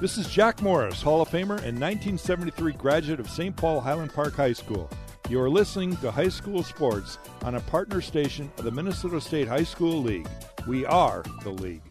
[0.00, 3.54] This is Jack Morris, Hall of Famer and 1973 graduate of St.
[3.54, 4.88] Paul Highland Park High School.
[5.28, 9.46] You are listening to High School Sports on a partner station of the Minnesota State
[9.46, 10.26] High School League.
[10.66, 11.82] We are the league.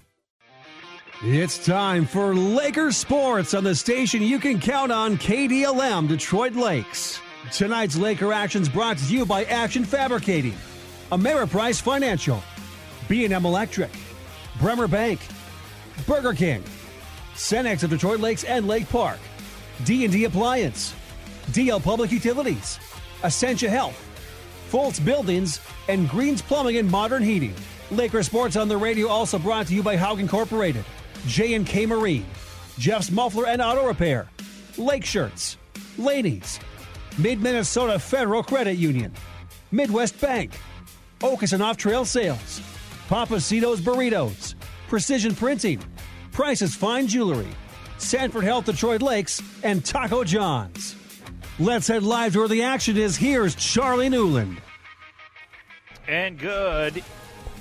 [1.21, 7.21] It's time for Lakers Sports on the station you can count on KDLM Detroit Lakes.
[7.51, 10.55] Tonight's Laker action's brought to you by Action Fabricating,
[11.12, 12.41] Ameriprise Financial,
[13.07, 13.91] B&M Electric,
[14.60, 15.19] Bremer Bank,
[16.07, 16.63] Burger King,
[17.40, 19.17] Cenex of Detroit Lakes and Lake Park,
[19.85, 20.93] D&D Appliance,
[21.52, 22.77] DL Public Utilities,
[23.23, 23.98] Essentia Health,
[24.70, 27.55] Fultz Buildings, and Greens Plumbing and Modern Heating.
[27.91, 30.84] Laker Sports on the radio also brought to you by Haug Incorporated,
[31.27, 32.25] J&K Marine,
[32.77, 34.27] Jeff's Muffler and Auto Repair,
[34.77, 35.55] Lake Shirts,
[35.98, 36.59] Laney's,
[37.17, 39.13] Mid-Minnesota Federal Credit Union,
[39.71, 40.51] Midwest Bank,
[41.21, 42.62] Okeson Off Trail Sales,
[43.07, 44.55] Papacitos Burritos,
[44.90, 45.81] Precision Printing,
[46.31, 47.47] Price's Fine Jewelry,
[47.97, 50.95] Sanford Health Detroit Lakes, and Taco John's.
[51.59, 53.17] Let's head live to where the action is.
[53.17, 54.62] Here's Charlie Newland.
[56.07, 57.04] And good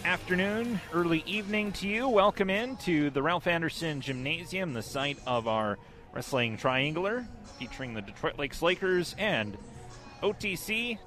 [0.05, 2.09] afternoon, early evening to you.
[2.09, 5.79] Welcome in to the Ralph Anderson Gymnasium, the site of our
[6.13, 7.27] wrestling triangular
[7.59, 9.59] featuring the Detroit Lakes Lakers and
[10.23, 10.99] OTC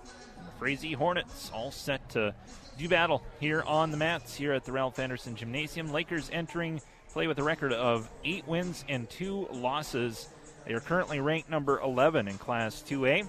[0.46, 2.34] the Frazee Hornets, all set to
[2.78, 5.92] do battle here on the mats here at the Ralph Anderson Gymnasium.
[5.92, 6.82] Lakers entering
[7.12, 10.30] play with a record of eight wins and two losses.
[10.66, 13.28] They are currently ranked number 11 in Class 2A.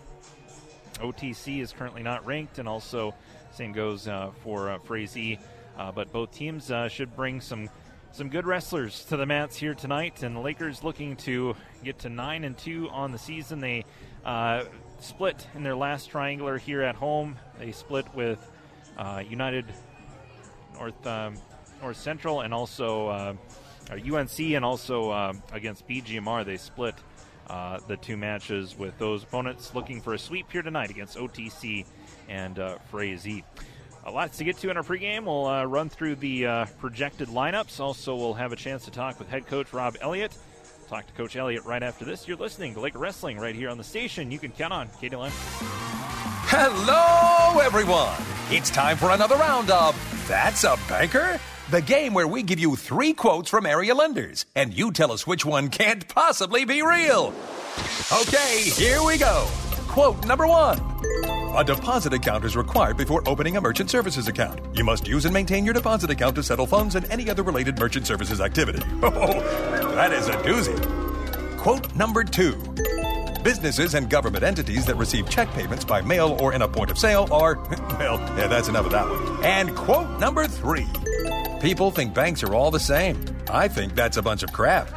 [0.98, 3.14] OTC is currently not ranked, and also
[3.50, 5.38] same goes uh, for uh, Frazee.
[5.76, 7.68] Uh, but both teams uh, should bring some
[8.12, 12.10] some good wrestlers to the mats here tonight, and the Lakers looking to get to
[12.10, 13.58] nine and two on the season.
[13.58, 13.86] They
[14.22, 14.64] uh,
[15.00, 17.38] split in their last triangular here at home.
[17.58, 18.38] They split with
[18.98, 19.64] uh, United
[20.74, 21.36] North um,
[21.80, 23.34] North Central and also uh,
[23.94, 26.44] UNC, and also uh, against BGMR.
[26.44, 26.94] They split
[27.48, 31.84] uh, the two matches with those opponents looking for a sweep here tonight against OTC
[32.28, 33.44] and uh, Frazee.
[34.04, 35.24] A lot to get to in our pregame.
[35.24, 37.78] We'll uh, run through the uh, projected lineups.
[37.78, 40.36] Also, we'll have a chance to talk with head coach Rob Elliott.
[40.88, 42.26] Talk to Coach Elliott right after this.
[42.26, 44.30] You're listening to Lake Wrestling right here on the station.
[44.30, 45.30] You can count on Lynn.
[46.54, 48.16] Hello, everyone.
[48.50, 49.96] It's time for another round of
[50.28, 51.40] That's a Banker?
[51.72, 55.26] The game where we give you three quotes from area lenders, and you tell us
[55.26, 57.32] which one can't possibly be real.
[58.12, 59.48] Okay, here we go.
[59.88, 60.78] Quote number one.
[61.56, 64.60] A deposit account is required before opening a merchant services account.
[64.76, 67.78] You must use and maintain your deposit account to settle funds and any other related
[67.78, 68.82] merchant services activity.
[69.02, 70.76] Oh, that is a doozy.
[71.56, 72.52] Quote number two.
[73.42, 76.98] Businesses and government entities that receive check payments by mail or in a point of
[76.98, 77.54] sale are,
[77.98, 79.42] well, yeah, that's enough of that one.
[79.42, 80.86] And quote number three.
[81.62, 83.24] People think banks are all the same.
[83.48, 84.88] I think that's a bunch of crap.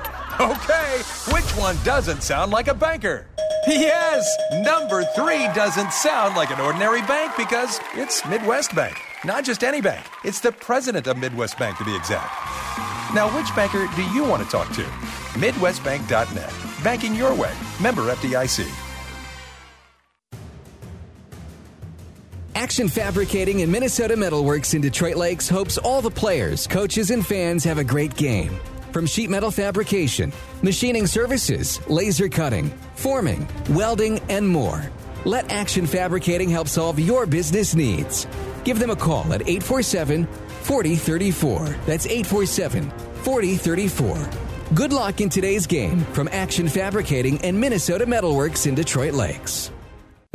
[0.41, 0.97] Okay,
[1.31, 3.27] which one doesn't sound like a banker?
[3.67, 4.27] Yes,
[4.63, 8.97] number three doesn't sound like an ordinary bank because it's Midwest Bank.
[9.23, 12.33] Not just any bank, it's the president of Midwest Bank to be exact.
[13.13, 14.81] Now, which banker do you want to talk to?
[15.39, 16.53] MidwestBank.net.
[16.83, 17.53] Banking your way.
[17.79, 18.84] Member FDIC.
[22.55, 27.65] Action Fabricating and Minnesota Metalworks in Detroit Lakes hopes all the players, coaches, and fans
[27.65, 28.57] have a great game.
[28.93, 34.89] From sheet metal fabrication, machining services, laser cutting, forming, welding, and more.
[35.25, 38.25] Let Action Fabricating help solve your business needs.
[38.63, 41.59] Give them a call at 847 4034.
[41.85, 42.89] That's 847
[43.23, 44.29] 4034.
[44.73, 49.71] Good luck in today's game from Action Fabricating and Minnesota Metalworks in Detroit Lakes.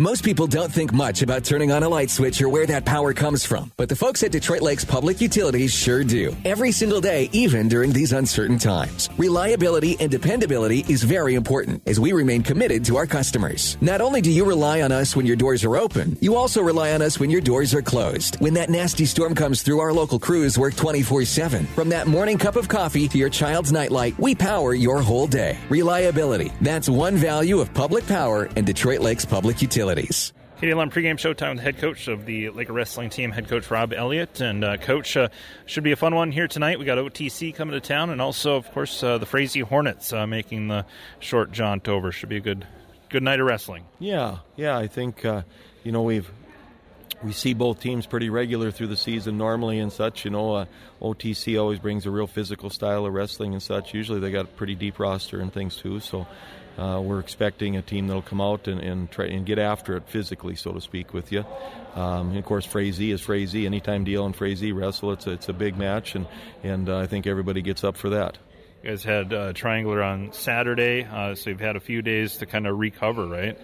[0.00, 3.12] Most people don't think much about turning on a light switch or where that power
[3.12, 6.34] comes from, but the folks at Detroit Lakes Public Utilities sure do.
[6.42, 9.10] Every single day, even during these uncertain times.
[9.18, 13.76] Reliability and dependability is very important as we remain committed to our customers.
[13.82, 16.92] Not only do you rely on us when your doors are open, you also rely
[16.92, 18.36] on us when your doors are closed.
[18.40, 21.66] When that nasty storm comes through, our local crews work 24 7.
[21.66, 25.58] From that morning cup of coffee to your child's nightlight, we power your whole day.
[25.68, 26.52] Reliability.
[26.62, 29.89] That's one value of public power and Detroit Lakes Public Utilities.
[30.60, 34.42] KDLM pregame showtime with head coach of the Laker wrestling team, head coach Rob Elliott.
[34.42, 35.30] And uh, coach, uh,
[35.64, 36.78] should be a fun one here tonight.
[36.78, 40.26] We got OTC coming to town, and also, of course, uh, the Frazee Hornets uh,
[40.26, 40.84] making the
[41.18, 42.12] short jaunt over.
[42.12, 42.66] Should be a good,
[43.08, 43.86] good night of wrestling.
[43.98, 44.76] Yeah, yeah.
[44.76, 45.42] I think uh,
[45.82, 46.30] you know we've
[47.22, 50.26] we see both teams pretty regular through the season normally and such.
[50.26, 50.64] You know, uh,
[51.00, 53.94] OTC always brings a real physical style of wrestling and such.
[53.94, 56.00] Usually they got a pretty deep roster and things too.
[56.00, 56.26] So
[56.80, 60.04] uh, we're expecting a team that'll come out and, and, try and get after it
[60.08, 61.44] physically, so to speak, with you.
[61.94, 63.66] Um, and of course, Frazee is Frazee.
[63.66, 66.26] Anytime DL and Frazee wrestle, it's a, it's a big match, and
[66.62, 68.38] and uh, I think everybody gets up for that.
[68.82, 72.46] You guys had uh, Triangular on Saturday, uh, so you've had a few days to
[72.46, 73.58] kind of recover, right?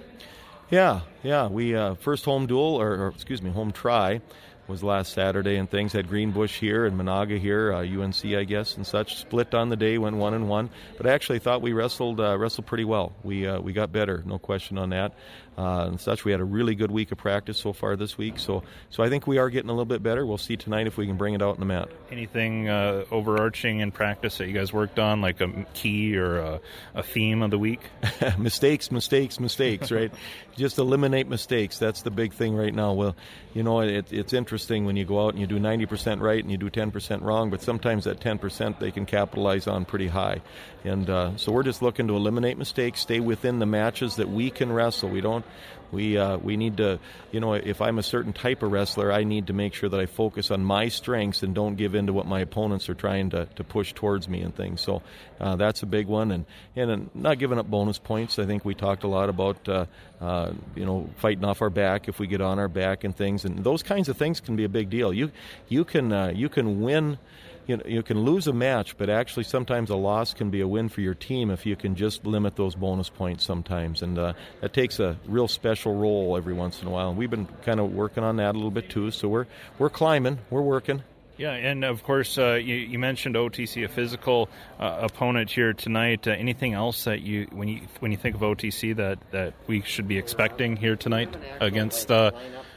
[0.69, 1.47] Yeah, yeah.
[1.47, 4.21] We uh, first home duel, or, or, excuse me, home try
[4.69, 8.77] was last Saturday, and things had Greenbush here and Menahga here, uh, UNC, I guess,
[8.77, 9.17] and such.
[9.17, 10.71] Split on the day, went one and one.
[10.97, 13.13] But I actually thought we wrestled uh, wrestled pretty well.
[13.23, 15.13] We uh, we got better, no question on that.
[15.59, 16.25] Uh, and such.
[16.25, 19.09] We had a really good week of practice so far this week, so so I
[19.09, 20.27] think we are getting a little bit better.
[20.27, 21.89] We'll see tonight if we can bring it out in the mat.
[22.11, 26.61] Anything uh, overarching in practice that you guys worked on, like a key or a,
[26.95, 27.81] a theme of the week?
[28.39, 29.91] mistakes, mistakes, mistakes.
[29.91, 30.13] Right,
[30.57, 31.79] just eliminate mistakes.
[31.79, 32.93] That's the big thing right now.
[32.93, 33.17] Well,
[33.55, 36.51] you know, it, it's interesting when you go out and you do 90% right and
[36.51, 40.43] you do 10% wrong, but sometimes that 10% they can capitalize on pretty high.
[40.85, 44.51] And uh, so we're just looking to eliminate mistakes, stay within the matches that we
[44.51, 45.09] can wrestle.
[45.09, 45.46] We don't
[45.93, 46.99] we uh, we need to,
[47.33, 50.01] you know, if I'm a certain type of wrestler, I need to make sure that
[50.01, 53.31] I focus on my strengths and don't give in to what my opponents are trying
[53.31, 54.81] to, to push towards me and things.
[54.81, 55.03] So
[55.41, 56.45] uh, that's a big one, and
[56.75, 58.39] and not giving up bonus points.
[58.39, 59.87] I think we talked a lot about, uh,
[60.21, 63.45] uh, you know, fighting off our back if we get on our back and things,
[63.45, 65.13] and those kinds of things can be a big deal.
[65.13, 65.31] You
[65.69, 67.19] you can uh, you can win
[67.67, 70.69] you know, you can lose a match, but actually sometimes a loss can be a
[70.69, 74.33] win for your team if you can just limit those bonus points sometimes, and uh,
[74.61, 77.09] that takes a real special role every once in a while.
[77.09, 79.11] And we've been kind of working on that a little bit too.
[79.11, 79.47] So we're
[79.79, 81.03] we're climbing, we're working.
[81.39, 84.49] Yeah, and of course, uh, you, you, mentioned OTC, a physical
[84.81, 86.27] uh, opponent here tonight.
[86.27, 89.83] Uh, anything else that you, when you when you think of OTC, that, that we
[89.83, 92.31] should be expecting here tonight against uh,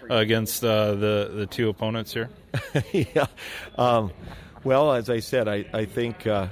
[0.10, 2.30] against uh, the the two opponents here?
[2.92, 3.28] yeah.
[3.78, 4.12] Um,
[4.64, 6.48] well, as I said, I, I think uh,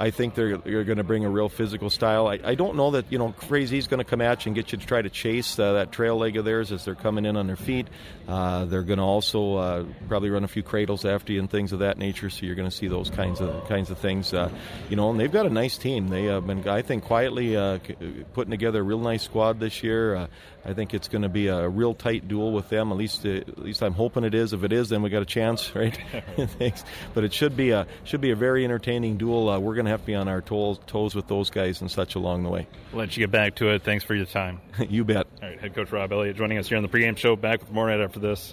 [0.00, 2.26] I think they're, they're going to bring a real physical style.
[2.26, 4.72] I, I don't know that you know Frazee's going to come at you and get
[4.72, 7.36] you to try to chase uh, that trail leg of theirs as they're coming in
[7.36, 7.86] on their feet.
[8.26, 11.74] Uh, they're going to also uh, probably run a few cradles after you and things
[11.74, 12.30] of that nature.
[12.30, 14.32] So you're going to see those kinds of kinds of things.
[14.32, 14.50] Uh,
[14.88, 16.08] you know, and they've got a nice team.
[16.08, 17.78] They have been, I think, quietly uh,
[18.32, 20.28] putting together a real nice squad this year.
[20.64, 22.90] Uh, I think it's going to be a real tight duel with them.
[22.92, 24.52] At least, at least I'm hoping it is.
[24.52, 25.98] If it is, then we got a chance, right?
[26.36, 26.84] Thanks.
[27.14, 29.46] But it should be a should be a very entertaining duel.
[29.60, 32.14] we're going to have to be on our toes, toes with those guys and such
[32.14, 32.66] along the way.
[32.92, 33.82] We'll let you get back to it.
[33.82, 34.60] Thanks for your time.
[34.88, 35.26] you bet.
[35.42, 37.36] All right, head coach Rob Elliott joining us here on the pregame show.
[37.36, 38.52] Back with more right after this.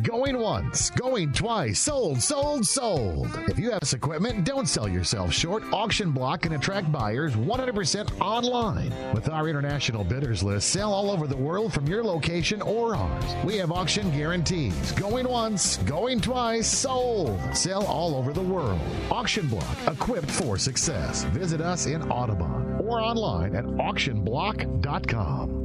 [0.00, 3.28] Going once, going twice, sold, sold, sold.
[3.48, 5.64] If you have this equipment, don't sell yourself short.
[5.70, 8.94] Auction Block can attract buyers 100% online.
[9.12, 13.24] With our international bidders list, sell all over the world from your location or ours.
[13.44, 14.92] We have auction guarantees.
[14.92, 17.38] Going once, going twice, sold.
[17.54, 18.80] Sell all over the world.
[19.10, 21.24] Auction Block, equipped for success.
[21.24, 25.61] Visit us in Audubon or online at auctionblock.com.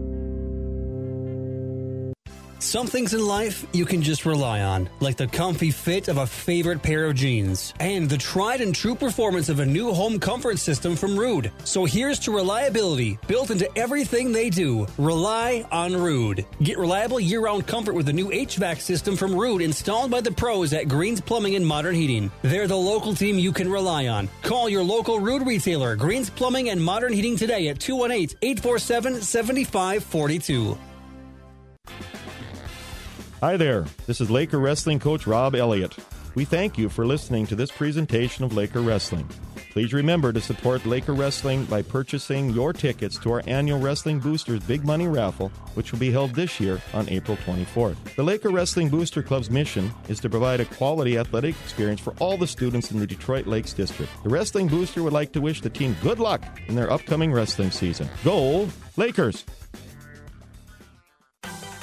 [2.59, 6.25] Some things in life you can just rely on, like the comfy fit of a
[6.25, 10.57] favorite pair of jeans and the tried and true performance of a new home comfort
[10.57, 11.51] system from Ruud.
[11.65, 14.88] So here's to reliability built into everything they do.
[14.98, 16.45] Rely on Ruud.
[16.63, 20.31] Get reliable year round comfort with the new HVAC system from Ruud installed by the
[20.31, 22.31] pros at Greens Plumbing and Modern Heating.
[22.42, 24.30] They're the local team you can rely on.
[24.42, 30.77] Call your local Ruud retailer, Greens Plumbing and Modern Heating today at 218 847 7542.
[33.39, 35.95] Hi there, this is Laker Wrestling coach Rob Elliott.
[36.34, 39.30] We thank you for listening to this presentation of Laker Wrestling.
[39.74, 44.64] Please remember to support Laker Wrestling by purchasing your tickets to our annual Wrestling Boosters
[44.64, 48.16] Big Money Raffle, which will be held this year on April 24th.
[48.16, 52.38] The Laker Wrestling Booster Club's mission is to provide a quality athletic experience for all
[52.38, 54.11] the students in the Detroit Lakes District.
[54.23, 57.69] The Wrestling Booster would like to wish the team good luck in their upcoming wrestling
[57.69, 58.09] season.
[58.23, 59.45] Go Lakers!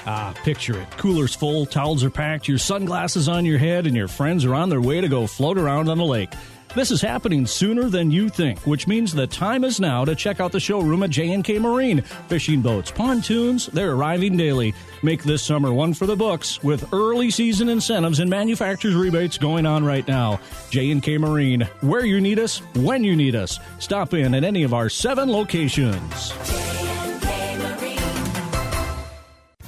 [0.07, 0.91] Ah, picture it.
[0.93, 4.69] Cooler's full, towels are packed, your sunglasses on your head, and your friends are on
[4.69, 6.31] their way to go float around on the lake.
[6.75, 10.41] This is happening sooner than you think, which means the time is now to check
[10.41, 12.01] out the showroom at J&K Marine.
[12.27, 14.75] Fishing boats, pontoons, they're arriving daily.
[15.01, 19.67] Make this summer one for the books with early season incentives and manufacturer's rebates going
[19.67, 20.41] on right now.
[20.71, 23.61] J&K Marine, where you need us, when you need us.
[23.79, 26.33] Stop in at any of our seven locations.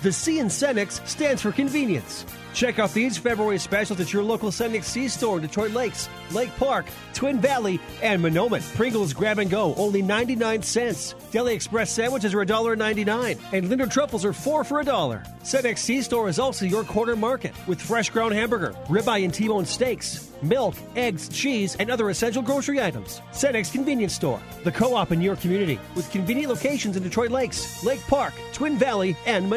[0.07, 2.25] The C in Cenex stands for convenience.
[2.55, 6.55] Check out these February specials at your local Cenex C store in Detroit Lakes, Lake
[6.59, 8.63] Park, Twin Valley, and Mahnomen.
[8.77, 11.17] Pringles Grab and Go, only 99 cents.
[11.33, 15.25] Deli Express sandwiches are $1.99, and Lindor truffles are 4 for a dollar.
[15.43, 19.67] Cenex C store is also your corner market with fresh ground hamburger, ribeye and T-bone
[19.67, 23.23] steaks, milk, eggs, cheese, and other essential grocery items.
[23.33, 28.01] Cenex Convenience Store, the co-op in your community, with convenient locations in Detroit Lakes, Lake
[28.03, 29.51] Park, Twin Valley, and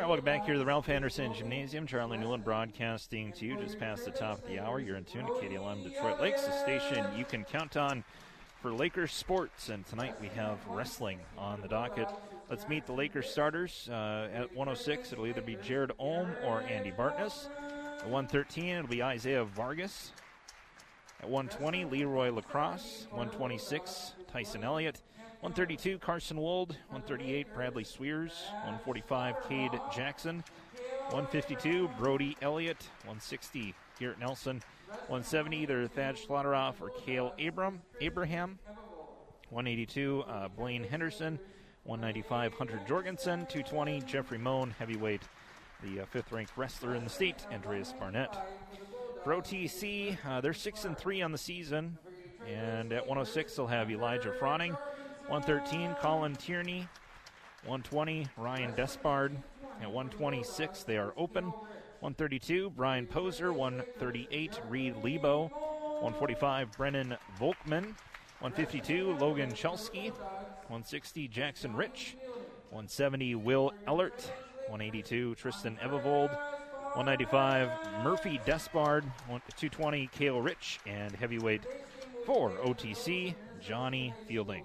[0.00, 1.86] Right, welcome back here to the Ralph Anderson Gymnasium.
[1.86, 4.80] Charlie Newland broadcasting to you just past the top of the hour.
[4.80, 8.02] You're in tune to KDLM Detroit Lakes, the station you can count on
[8.62, 9.68] for Lakers sports.
[9.68, 12.08] And tonight we have wrestling on the docket.
[12.48, 13.90] Let's meet the Lakers starters.
[13.92, 17.50] Uh, at 106, it'll either be Jared Ohm or Andy Bartness.
[17.98, 20.12] At 113, it'll be Isaiah Vargas.
[21.22, 23.06] At 120, Leroy Lacrosse.
[23.10, 25.02] 126, Tyson Elliott.
[25.40, 26.76] 132, Carson Wold.
[26.88, 28.32] 138, Bradley Sweers.
[28.64, 30.44] 145, Cade Jackson.
[31.08, 32.82] 152, Brody Elliott.
[33.04, 34.62] 160, Garrett Nelson.
[35.08, 38.58] 170, either Thad Schlotteroff or Kale Abram, Abraham.
[39.48, 41.38] 182, uh, Blaine Henderson.
[41.84, 43.46] 195, Hunter Jorgensen.
[43.46, 45.22] 220, Jeffrey Moan, heavyweight,
[45.82, 48.36] the uh, fifth ranked wrestler in the state, Andreas Barnett.
[49.24, 51.96] For OTC, uh, they're 6 and 3 on the season.
[52.46, 54.76] And at 106, they'll have Elijah Froning.
[55.30, 56.88] 113, Colin Tierney.
[57.62, 59.30] 120, Ryan Despard.
[59.80, 61.44] At 126, they are open.
[62.00, 63.52] 132, Brian Poser.
[63.52, 65.44] 138, Reed Lebo.
[66.00, 67.94] 145, Brennan Volkman.
[68.40, 70.08] 152, Logan Chelsky.
[70.08, 72.16] 160, Jackson Rich.
[72.70, 74.20] 170, Will Ellert.
[74.66, 76.36] 182, Tristan Evervold.
[76.94, 77.70] 195,
[78.02, 79.04] Murphy Despard.
[79.28, 80.80] 220, Kale Rich.
[80.86, 81.62] And heavyweight
[82.26, 84.64] for OTC, Johnny Fielding.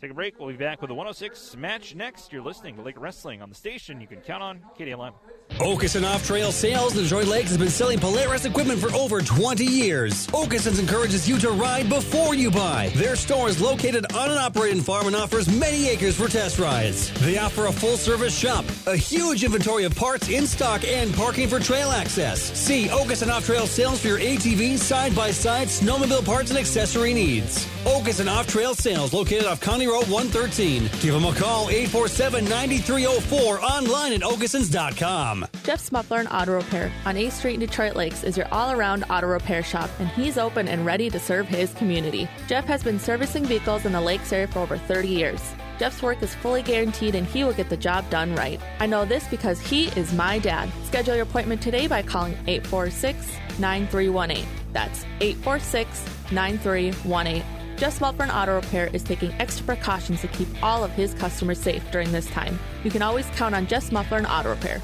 [0.00, 0.38] Take a break.
[0.38, 2.32] We'll be back with the 106 match next.
[2.32, 5.12] You're listening to Lake Wrestling on the station you can count on KDLM.
[5.60, 9.64] Okeson Off Trail Sales in Detroit Lakes has been selling Polaris equipment for over 20
[9.64, 10.28] years.
[10.28, 12.92] Okeson's encourages you to ride before you buy.
[12.94, 17.10] Their store is located on an operating farm and offers many acres for test rides.
[17.24, 21.48] They offer a full service shop, a huge inventory of parts in stock, and parking
[21.48, 22.40] for trail access.
[22.56, 27.12] See Okeson Off Trail Sales for your ATV, side by side, snowmobile parts, and accessory
[27.12, 27.66] needs.
[27.84, 30.84] Okeson Off Trail Sales located off County Road 113.
[31.00, 35.47] Give them a call 847 9304 online at okesons.com.
[35.64, 39.04] Jeff's Muffler and Auto Repair on 8th Street in Detroit Lakes is your all around
[39.10, 42.28] auto repair shop, and he's open and ready to serve his community.
[42.46, 45.42] Jeff has been servicing vehicles in the Lakes area for over 30 years.
[45.78, 48.60] Jeff's work is fully guaranteed and he will get the job done right.
[48.80, 50.70] I know this because he is my dad.
[50.84, 54.46] Schedule your appointment today by calling 846 9318.
[54.72, 57.44] That's 846 9318.
[57.76, 61.60] Jeff's Muffler and Auto Repair is taking extra precautions to keep all of his customers
[61.60, 62.58] safe during this time.
[62.82, 64.82] You can always count on Jeff's Muffler and Auto Repair.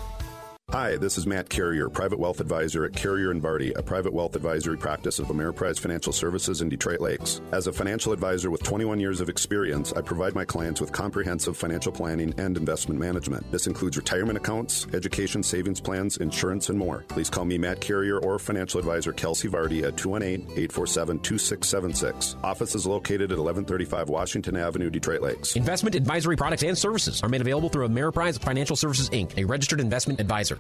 [0.75, 4.35] Hi, this is Matt Carrier, Private Wealth Advisor at Carrier and Vardy, a private wealth
[4.35, 7.41] advisory practice of Ameriprise Financial Services in Detroit Lakes.
[7.53, 11.57] As a financial advisor with 21 years of experience, I provide my clients with comprehensive
[11.57, 13.49] financial planning and investment management.
[13.53, 17.05] This includes retirement accounts, education savings plans, insurance, and more.
[17.07, 22.43] Please call me Matt Carrier or financial advisor Kelsey Vardy at 218-847-2676.
[22.43, 25.55] Office is located at 1135 Washington Avenue, Detroit Lakes.
[25.55, 29.79] Investment advisory products and services are made available through Ameriprise Financial Services Inc., a registered
[29.79, 30.59] investment advisor.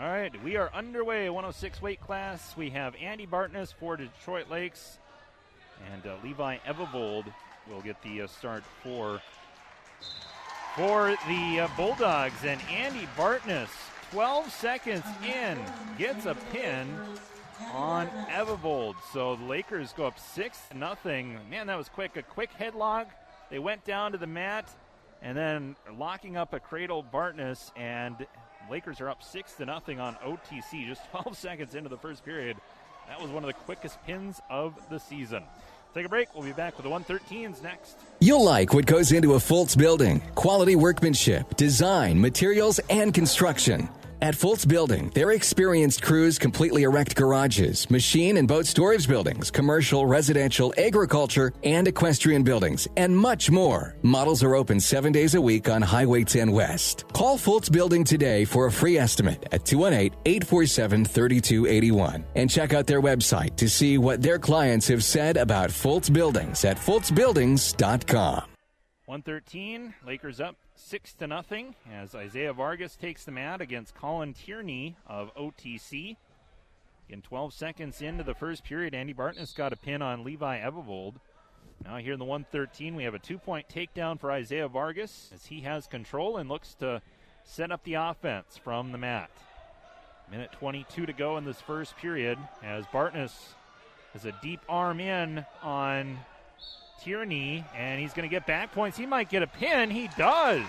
[0.00, 1.30] All right, we are underway.
[1.30, 2.56] 106 weight class.
[2.56, 4.98] We have Andy Bartness for Detroit Lakes,
[5.92, 7.26] and uh, Levi Evavold
[7.70, 9.20] will get the uh, start for
[10.74, 12.44] for the uh, Bulldogs.
[12.44, 13.70] And Andy Bartness,
[14.10, 15.58] 12 seconds in,
[15.96, 16.88] gets a pin
[17.72, 18.96] on Evavold.
[19.12, 21.38] So the Lakers go up six nothing.
[21.48, 22.16] Man, that was quick.
[22.16, 23.06] A quick headlock.
[23.48, 24.74] They went down to the mat,
[25.22, 28.26] and then locking up a cradle Bartness and
[28.70, 32.56] Lakers are up six to nothing on OTC just 12 seconds into the first period.
[33.08, 35.44] That was one of the quickest pins of the season.
[35.94, 36.34] Take a break.
[36.34, 37.96] We'll be back with the 113s next.
[38.18, 43.88] You'll like what goes into a Fultz building quality workmanship, design, materials, and construction.
[44.24, 50.06] At Fultz Building, their experienced crews completely erect garages, machine and boat storage buildings, commercial,
[50.06, 53.96] residential, agriculture, and equestrian buildings, and much more.
[54.00, 57.04] Models are open seven days a week on Highway 10 West.
[57.12, 62.86] Call Fultz Building today for a free estimate at 218 847 3281 and check out
[62.86, 68.53] their website to see what their clients have said about Fultz Buildings at FultzBuildings.com.
[69.06, 74.96] 113, Lakers up six to nothing as Isaiah Vargas takes the mat against Colin Tierney
[75.06, 76.16] of OTC.
[77.10, 81.16] In 12 seconds into the first period, Andy Bartness got a pin on Levi Evavold.
[81.84, 85.60] Now here in the 113, we have a two-point takedown for Isaiah Vargas as he
[85.60, 87.02] has control and looks to
[87.44, 89.30] set up the offense from the mat.
[90.30, 93.54] Minute 22 to go in this first period as Bartness
[94.14, 96.18] has a deep arm in on
[97.02, 98.96] Tierney, and he's going to get back points.
[98.96, 99.90] He might get a pin.
[99.90, 100.64] He does.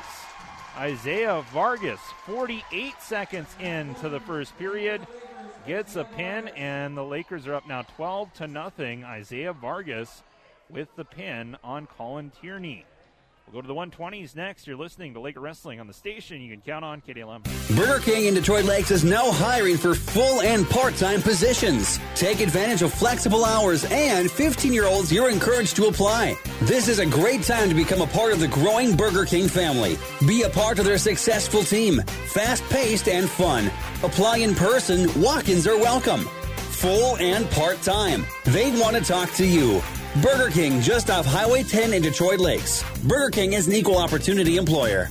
[0.77, 5.07] Isaiah Vargas, 48 seconds into the first period,
[5.65, 9.03] gets a pin, and the Lakers are up now 12 to nothing.
[9.05, 10.23] Isaiah Vargas
[10.69, 12.85] with the pin on Colin Tierney.
[13.45, 14.65] We'll go to the 120s next.
[14.65, 16.41] You're listening to Laker Wrestling on the station.
[16.41, 17.43] You can count on KDLM.
[17.75, 21.99] Burger King in Detroit Lakes is now hiring for full and part time positions.
[22.15, 26.35] Take advantage of flexible hours, and 15 year olds, you're encouraged to apply.
[26.61, 29.95] This is a great time to become a part of the growing Burger King family.
[30.27, 32.01] Be a part of their successful team,
[32.33, 33.67] fast paced and fun.
[34.01, 36.21] Apply in person, walk ins are welcome.
[36.21, 38.25] Full and part time.
[38.45, 39.81] They want to talk to you.
[40.21, 42.85] Burger King, just off Highway 10 in Detroit Lakes.
[43.03, 45.09] Burger King is an equal opportunity employer.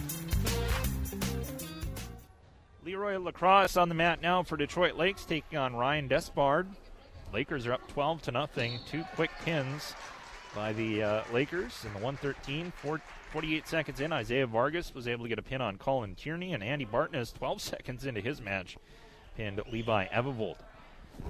[2.86, 6.68] Leroy Lacrosse on the mat now for Detroit Lakes, taking on Ryan Despard.
[7.34, 8.78] Lakers are up 12 to nothing.
[8.90, 9.94] Two quick pins
[10.54, 12.72] by the uh, Lakers in the 113.
[13.30, 16.62] 48 seconds in, Isaiah Vargas was able to get a pin on Colin Tierney, and
[16.62, 18.78] Andy Barton Bartness, 12 seconds into his match,
[19.36, 20.56] pinned Levi Evavold.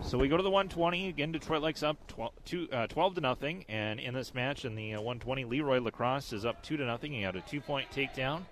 [0.02, 1.32] So we go to the 120 again.
[1.32, 4.94] Detroit Lakes up 12, two, uh, 12 to nothing, and in this match in the
[4.94, 7.12] uh, 120, Leroy Lacrosse is up two to nothing.
[7.12, 8.42] He had a two-point takedown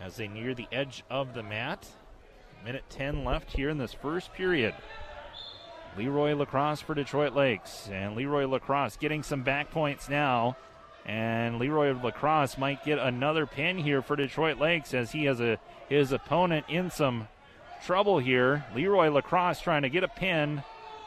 [0.00, 1.86] as they near the edge of the mat.
[2.64, 4.74] Minute 10 left here in this first period.
[5.96, 10.56] Leroy Lacrosse for Detroit Lakes, and Leroy Lacrosse getting some back points now.
[11.06, 15.58] And Leroy Lacrosse might get another pin here for Detroit Lakes as he has a
[15.88, 17.28] his opponent in some
[17.84, 18.64] trouble here.
[18.74, 20.62] Leroy Lacrosse trying to get a pin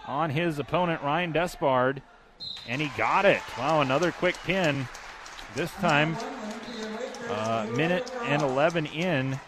[0.05, 2.01] on his opponent, Ryan Despard,
[2.67, 3.41] and he got it.
[3.57, 4.87] Wow, another quick pin.
[5.55, 6.15] This time,
[7.29, 9.39] uh, minute and 11 in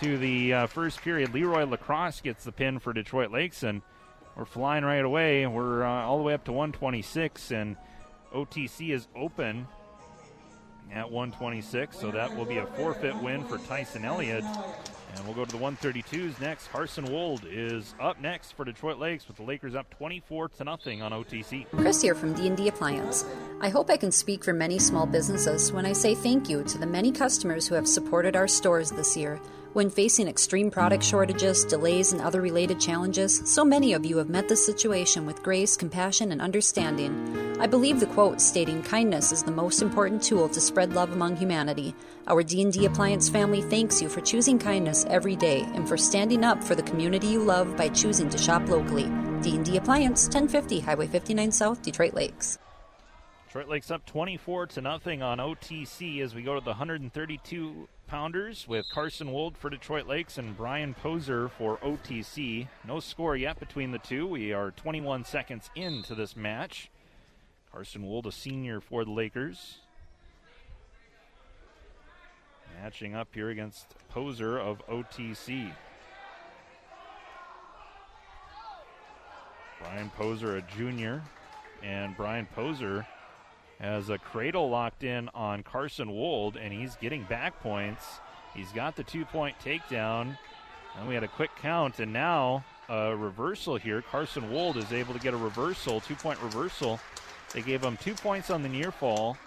[0.00, 1.32] to the uh, first period.
[1.32, 3.82] Leroy Lacrosse gets the pin for Detroit Lakes, and
[4.36, 5.46] we're flying right away.
[5.46, 7.76] We're uh, all the way up to 126, and
[8.34, 9.68] OTC is open
[10.92, 14.44] at 126, so that will be a forfeit win for Tyson Elliott.
[15.16, 16.68] And we'll go to the 132s next.
[16.68, 21.02] Carson Wold is up next for Detroit Lakes with the Lakers up 24 to nothing
[21.02, 21.66] on OTC.
[21.70, 23.24] Chris here from D&D Appliance.
[23.60, 26.78] I hope I can speak for many small businesses when I say thank you to
[26.78, 29.40] the many customers who have supported our stores this year.
[29.72, 34.28] When facing extreme product shortages, delays, and other related challenges, so many of you have
[34.28, 37.43] met this situation with grace, compassion, and understanding.
[37.60, 41.36] I believe the quote stating kindness is the most important tool to spread love among
[41.36, 41.94] humanity.
[42.26, 46.64] Our D&D Appliance family thanks you for choosing kindness every day and for standing up
[46.64, 49.08] for the community you love by choosing to shop locally.
[49.42, 52.58] D&D Appliance, 1050 Highway 59 South, Detroit Lakes.
[53.46, 58.66] Detroit Lakes up 24 to nothing on OTC as we go to the 132 pounders
[58.66, 62.66] with Carson Wold for Detroit Lakes and Brian Poser for OTC.
[62.84, 64.26] No score yet between the two.
[64.26, 66.90] We are 21 seconds into this match.
[67.74, 69.78] Carson Wold, a senior for the Lakers.
[72.80, 75.72] Matching up here against Poser of OTC.
[79.80, 81.20] Brian Poser, a junior,
[81.82, 83.04] and Brian Poser
[83.80, 88.20] has a cradle locked in on Carson Wold, and he's getting back points.
[88.54, 90.38] He's got the two point takedown.
[90.96, 94.00] And we had a quick count, and now a reversal here.
[94.00, 97.00] Carson Wold is able to get a reversal, two point reversal.
[97.54, 99.38] They gave him two points on the near fall,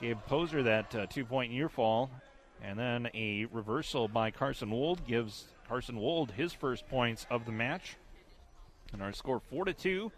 [0.00, 2.10] gave Poser that uh, two point near fall,
[2.60, 7.52] and then a reversal by Carson Wold gives Carson Wold his first points of the
[7.52, 7.96] match.
[8.92, 10.12] And our score 4 to 2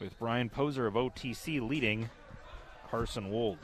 [0.00, 2.10] with Brian Poser of OTC leading
[2.90, 3.58] Carson Wold.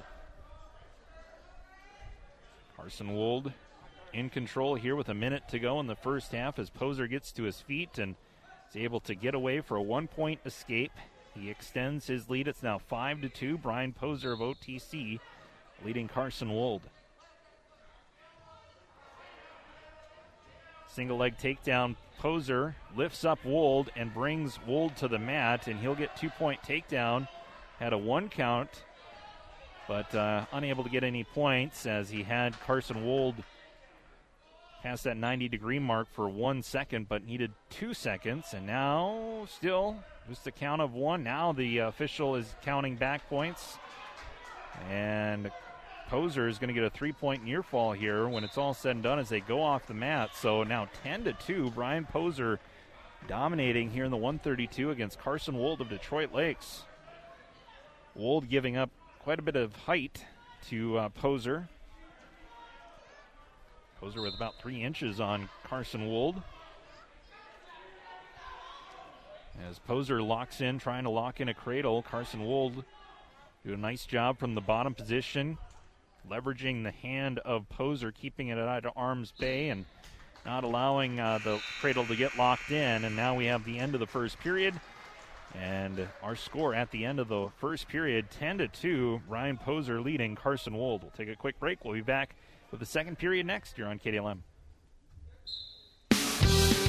[2.74, 3.52] Carson Wold
[4.14, 7.31] in control here with a minute to go in the first half as Poser gets
[7.33, 8.14] to his feet and
[8.70, 10.92] is able to get away for a one point escape.
[11.38, 12.49] He extends his lead.
[12.49, 13.59] It's now 5 to 2.
[13.59, 15.20] Brian Poser of OTC
[15.85, 16.83] leading Carson Wold.
[20.88, 21.96] Single leg takedown.
[22.18, 26.62] Poser lifts up Wold and brings Wold to the mat, and he'll get two point
[26.62, 27.29] takedown.
[27.79, 28.85] Had a one count,
[29.87, 33.35] but uh, unable to get any points as he had Carson Wold
[34.87, 38.55] past that 90 degree mark for one second, but needed two seconds.
[38.55, 39.96] And now, still,
[40.29, 41.25] just a count of one.
[41.25, 43.79] Now the official is counting back points.
[44.88, 45.51] And
[46.09, 48.94] Poser is going to get a three point near fall here when it's all said
[48.94, 50.31] and done as they go off the mat.
[50.37, 52.61] So now 10 to 2, Brian Poser
[53.27, 56.85] dominating here in the 132 against Carson Wold of Detroit Lakes.
[58.14, 60.25] Wold giving up quite a bit of height
[60.68, 61.68] to uh, Poser.
[64.07, 66.40] Poser with about three inches on Carson Wold.
[69.69, 72.85] As Poser locks in, trying to lock in a cradle, Carson Wold
[73.66, 75.59] do a nice job from the bottom position,
[76.31, 79.85] leveraging the hand of Poser, keeping it out of arm's bay and
[80.45, 83.05] not allowing uh, the cradle to get locked in.
[83.05, 84.75] And now we have the end of the first period.
[85.53, 89.23] And our score at the end of the first period 10 to 2.
[89.27, 91.03] Ryan Poser leading Carson Wold.
[91.03, 91.85] We'll take a quick break.
[91.85, 92.37] We'll be back
[92.70, 94.38] with the second period next year on KDLM.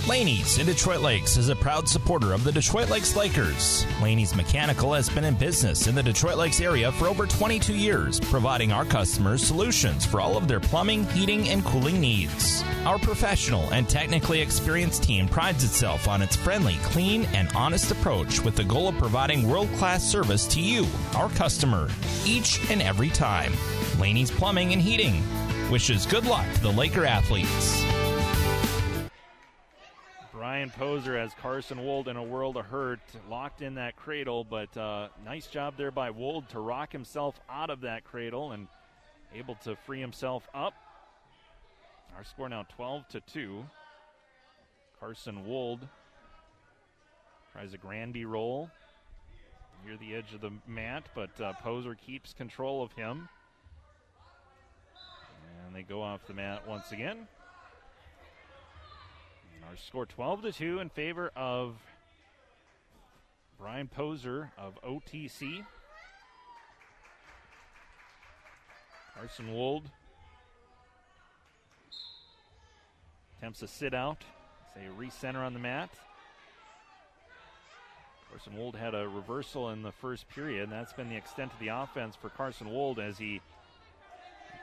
[0.07, 3.85] Laney's in Detroit Lakes is a proud supporter of the Detroit Lakes Lakers.
[4.01, 8.17] Laney's Mechanical has been in business in the Detroit Lakes area for over 22 years,
[8.17, 12.63] providing our customers solutions for all of their plumbing, heating, and cooling needs.
[12.85, 18.39] Our professional and technically experienced team prides itself on its friendly, clean, and honest approach
[18.39, 20.87] with the goal of providing world class service to you,
[21.17, 21.89] our customer,
[22.25, 23.51] each and every time.
[23.99, 25.21] Laney's Plumbing and Heating
[25.69, 27.83] wishes good luck to the Laker athletes.
[30.31, 32.99] Brian Poser as Carson Wold in a world of hurt,
[33.29, 37.69] locked in that cradle, but uh, nice job there by Wold to rock himself out
[37.69, 38.67] of that cradle and
[39.33, 40.73] able to free himself up.
[42.15, 43.65] Our score now 12 to 2.
[44.99, 45.87] Carson Wold
[47.51, 48.69] tries a Granby roll
[49.85, 53.27] near the edge of the mat, but uh, Poser keeps control of him.
[55.67, 57.27] And they go off the mat once again.
[59.69, 61.75] Our score 12 to 2 in favor of
[63.59, 65.65] Brian Poser of OTC.
[69.13, 69.89] Carson Wold
[73.37, 74.23] attempts a sit out.
[74.73, 75.89] Say recenter on the mat.
[78.29, 81.59] Carson Wold had a reversal in the first period, and that's been the extent of
[81.59, 83.41] the offense for Carson Wold as he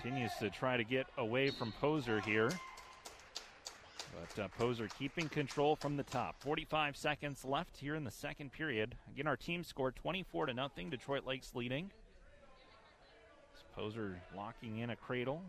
[0.05, 2.51] continues to try to get away from Poser here.
[4.13, 6.37] But uh, Poser keeping control from the top.
[6.41, 8.97] 45 seconds left here in the second period.
[9.15, 10.91] Again, our team scored 24 to nothing.
[10.91, 11.91] Detroit Lakes leading.
[13.75, 15.43] Poser locking in a cradle,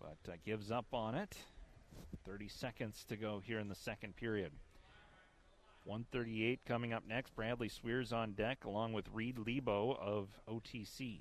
[0.00, 1.36] but uh, gives up on it.
[2.26, 4.50] 30 seconds to go here in the second period.
[5.84, 7.36] 138 coming up next.
[7.36, 11.20] Bradley Sweers on deck along with Reed Lebo of OTC.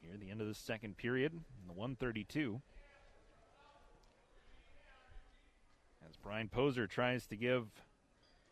[0.00, 1.32] Here, the end of the second period,
[1.66, 2.60] the 132.
[6.08, 7.66] As Brian Poser tries to give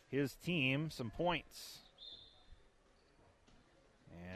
[0.08, 1.78] his team some points.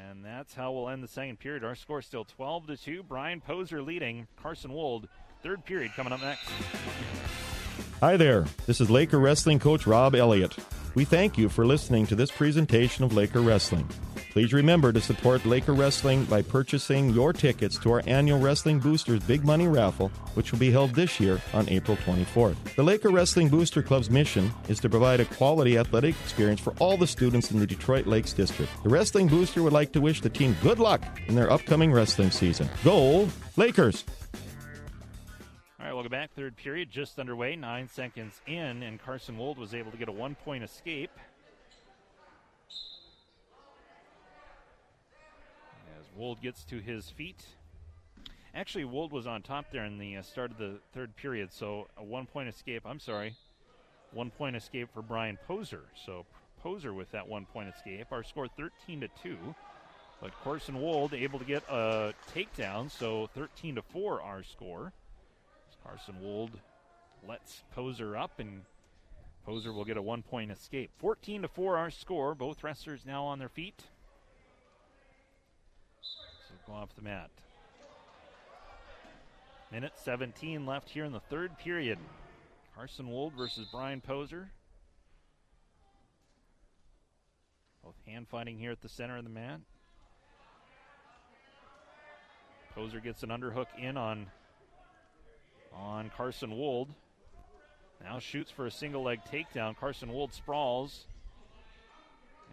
[0.00, 1.64] And that's how we'll end the second period.
[1.64, 3.02] Our score is still 12 to 2.
[3.02, 5.08] Brian Poser leading Carson Wold.
[5.42, 6.48] Third period coming up next.
[8.00, 8.46] Hi there.
[8.66, 10.56] This is Laker Wrestling coach Rob Elliott.
[10.94, 13.88] We thank you for listening to this presentation of Laker Wrestling.
[14.32, 19.22] Please remember to support Laker Wrestling by purchasing your tickets to our annual Wrestling Boosters
[19.24, 22.56] Big Money Raffle, which will be held this year on April 24th.
[22.74, 26.96] The Laker Wrestling Booster Club's mission is to provide a quality athletic experience for all
[26.96, 28.72] the students in the Detroit Lakes District.
[28.82, 32.30] The Wrestling Booster would like to wish the team good luck in their upcoming wrestling
[32.30, 32.70] season.
[32.84, 34.02] Go Lakers!
[35.78, 36.32] All right, welcome back.
[36.34, 40.12] Third period just underway, nine seconds in, and Carson Wold was able to get a
[40.12, 41.10] one point escape.
[46.16, 47.44] Wold gets to his feet.
[48.54, 51.88] Actually, Wold was on top there in the uh, start of the third period, so
[51.96, 52.82] a one point escape.
[52.84, 53.34] I'm sorry,
[54.12, 55.84] one point escape for Brian Poser.
[56.04, 56.26] So
[56.62, 58.06] Poser with that one point escape.
[58.12, 59.36] Our score 13 to 2.
[60.20, 64.92] But Carson Wold able to get a takedown, so 13 to 4 our score.
[65.84, 66.52] Carson Wold
[67.26, 68.62] lets Poser up, and
[69.44, 70.90] Poser will get a one point escape.
[70.98, 72.34] 14 to 4 our score.
[72.34, 73.82] Both wrestlers now on their feet
[76.66, 77.30] go off the mat.
[79.70, 81.98] Minute 17 left here in the third period.
[82.74, 84.50] Carson Wold versus Brian Poser.
[87.82, 89.60] Both hand fighting here at the center of the mat.
[92.74, 94.26] Poser gets an underhook in on
[95.74, 96.88] on Carson Wold.
[98.02, 99.76] Now shoots for a single leg takedown.
[99.76, 101.06] Carson Wold sprawls.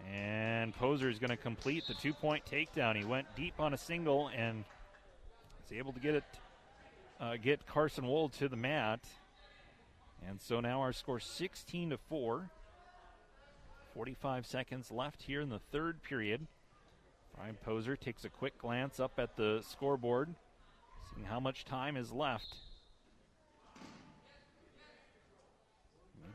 [0.08, 2.96] And Poser is going to complete the two point takedown.
[2.96, 4.64] He went deep on a single and
[5.64, 6.24] was able to get it,
[7.20, 9.02] uh, get Carson Wold to the mat.
[10.28, 12.50] And so now our score 16 to 4.
[13.94, 16.46] 45 seconds left here in the third period.
[17.36, 20.30] Brian Poser takes a quick glance up at the scoreboard,
[21.14, 22.56] seeing how much time is left.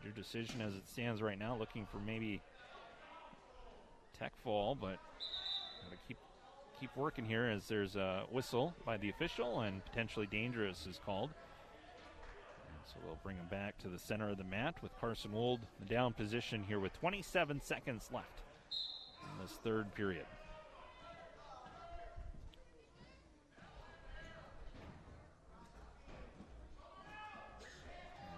[0.02, 2.40] Major decision as it stands right now, looking for maybe
[4.18, 4.98] tech fall, but
[5.82, 6.18] gotta keep
[6.80, 11.30] keep working here as there's a whistle by the official and potentially dangerous is called.
[12.66, 15.60] And so they'll bring him back to the center of the mat with Carson Wold
[15.80, 18.42] the down position here with 27 seconds left
[19.22, 20.26] in this third period.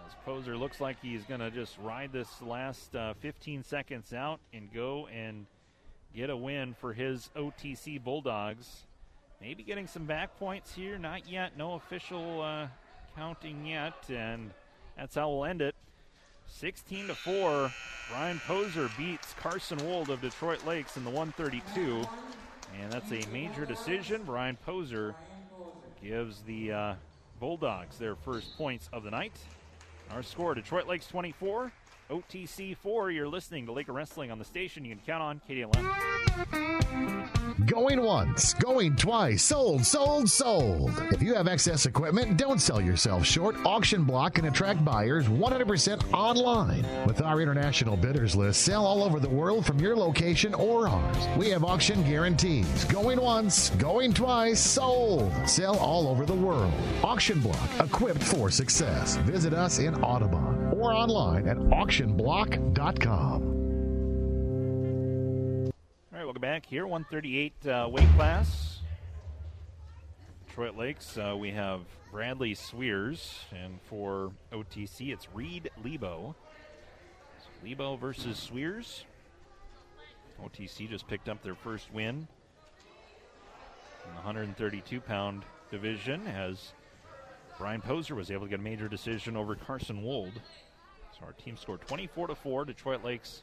[0.07, 4.39] As Poser looks like he's going to just ride this last uh, 15 seconds out
[4.53, 5.47] and go and
[6.17, 8.85] get a win for his OTC Bulldogs.
[9.41, 10.99] Maybe getting some back points here.
[10.99, 11.59] Not yet.
[11.59, 12.69] No official uh,
[13.15, 13.93] counting yet.
[14.09, 14.51] And
[14.97, 15.75] that's how we'll end it.
[16.47, 17.71] 16 to 4.
[18.09, 22.03] Brian Poser beats Carson Wold of Detroit Lakes in the 132.
[22.81, 24.23] And that's a major decision.
[24.25, 25.15] Brian Poser
[26.03, 26.95] gives the uh,
[27.41, 29.37] Bulldogs their first points of the night.
[30.13, 31.73] Our score Detroit Lakes 24,
[32.11, 33.11] OTC 4.
[33.11, 34.85] You're listening to Laker Wrestling on the station.
[34.85, 36.07] You can count on KDLM.
[37.67, 40.93] Going once, going twice, sold, sold, sold.
[41.11, 43.57] If you have excess equipment, don't sell yourself short.
[43.65, 46.87] Auction Block can attract buyers 100% online.
[47.07, 51.17] With our international bidders list, sell all over the world from your location or ours.
[51.37, 52.85] We have auction guarantees.
[52.85, 55.33] Going once, going twice, sold.
[55.49, 56.73] Sell all over the world.
[57.03, 59.17] Auction Block, equipped for success.
[59.19, 60.46] Visit us in Audubon
[60.87, 63.43] or online at auctionblock.com.
[66.13, 66.87] All right, welcome back here.
[66.87, 68.79] 138 uh, weight class.
[70.47, 71.81] Detroit Lakes, uh, we have
[72.13, 76.37] Bradley Sweers, and for OTC, it's Reed Lebo.
[77.41, 79.05] So Lebo versus Sweers.
[80.41, 82.29] OTC just picked up their first win
[84.05, 86.73] in the 132 pound division as
[87.59, 90.41] Brian Poser was able to get a major decision over Carson Wold.
[91.19, 92.65] So our team scored 24 to 4.
[92.67, 93.43] Detroit Lakes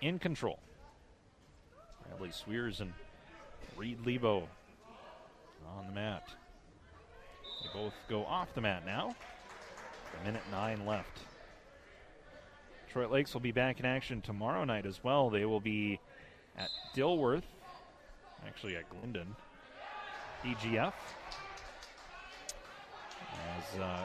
[0.00, 0.58] in control.
[2.06, 2.92] Bradley Sweers and
[3.76, 4.48] Reed Lebo
[5.76, 6.28] on the mat.
[7.62, 9.14] They both go off the mat now.
[10.20, 11.20] A minute nine left.
[12.86, 15.30] Detroit Lakes will be back in action tomorrow night as well.
[15.30, 16.00] They will be
[16.56, 17.42] at Dilworth,
[18.46, 19.28] actually at Glyndon,
[20.44, 20.92] DGF.
[23.56, 24.04] As uh,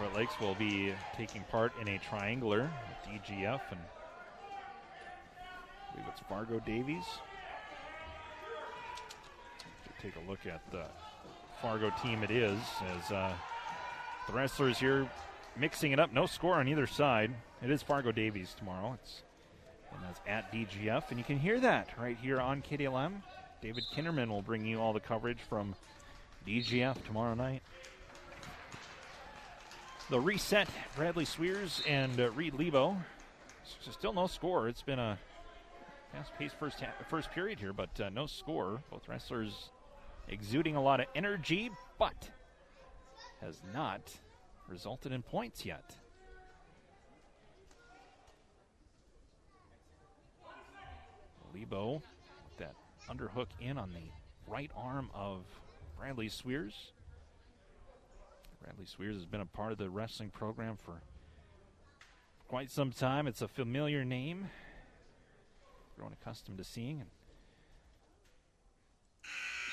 [0.00, 3.80] Detroit Lakes will be taking part in a triangular with DGF and
[5.36, 7.04] I believe it's Fargo Davies.
[10.00, 10.84] Take a look at the
[11.60, 12.58] Fargo team it is
[12.96, 13.34] as uh,
[14.26, 15.06] the wrestlers here
[15.58, 16.14] mixing it up.
[16.14, 17.34] No score on either side.
[17.62, 18.96] It is Fargo Davies tomorrow.
[19.02, 19.22] It's
[19.92, 23.16] and that's at DGF, and you can hear that right here on KDLM.
[23.60, 25.74] David Kinderman will bring you all the coverage from
[26.46, 27.60] DGF tomorrow night.
[30.10, 32.96] The reset, Bradley Sweers and uh, Reed Lebo.
[33.84, 34.66] So still no score.
[34.66, 35.16] It's been a
[36.12, 38.82] fast-paced first first period here, but uh, no score.
[38.90, 39.70] Both wrestlers
[40.26, 42.28] exuding a lot of energy, but
[43.40, 44.00] has not
[44.68, 45.94] resulted in points yet.
[51.54, 52.02] Lebo,
[52.58, 52.74] that
[53.08, 54.10] underhook in on the
[54.52, 55.44] right arm of
[55.96, 56.90] Bradley Sweers.
[58.70, 61.02] Bradley Sweers has been a part of the wrestling program for
[62.46, 63.26] quite some time.
[63.26, 64.48] It's a familiar name,
[65.98, 67.00] grown accustomed to seeing.
[67.00, 67.10] And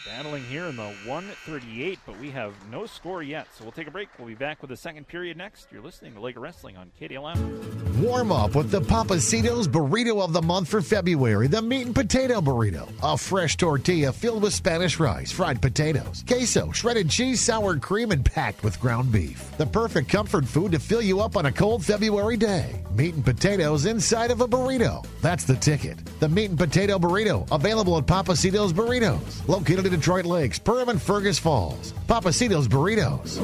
[0.08, 3.48] battling here in the 138, but we have no score yet.
[3.56, 4.10] So we'll take a break.
[4.18, 5.68] We'll be back with the second period next.
[5.72, 7.97] You're listening to Laker Wrestling on KDLM.
[8.02, 12.40] Warm up with the Papacitos Burrito of the Month for February, the meat and potato
[12.40, 12.88] burrito.
[13.02, 18.24] A fresh tortilla filled with Spanish rice, fried potatoes, queso, shredded cheese, sour cream, and
[18.24, 19.50] packed with ground beef.
[19.58, 22.84] The perfect comfort food to fill you up on a cold February day.
[22.94, 25.04] Meat and potatoes inside of a burrito.
[25.24, 25.98] That's the ticket.
[26.20, 31.02] The meat and potato burrito, available at Papacitos Burritos, located in Detroit Lakes, Perham, and
[31.02, 31.94] Fergus Falls.
[32.08, 33.42] Papacitos Burritos.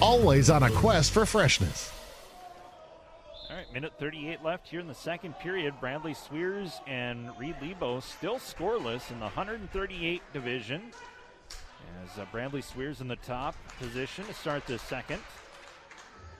[0.00, 1.95] Always on a quest for freshness.
[3.76, 5.74] Minute 38 left here in the second period.
[5.80, 10.80] Bradley Sweers and Reed Lebo still scoreless in the 138 division.
[12.02, 15.20] As uh, Bradley Sweers in the top position to start the second.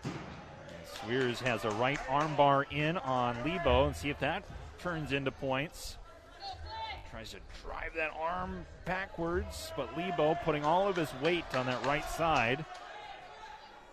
[0.02, 4.42] As Sweers has a right armbar in on Lebo and see if that
[4.78, 5.98] turns into points.
[7.10, 11.84] Tries to drive that arm backwards, but Lebo putting all of his weight on that
[11.84, 12.64] right side,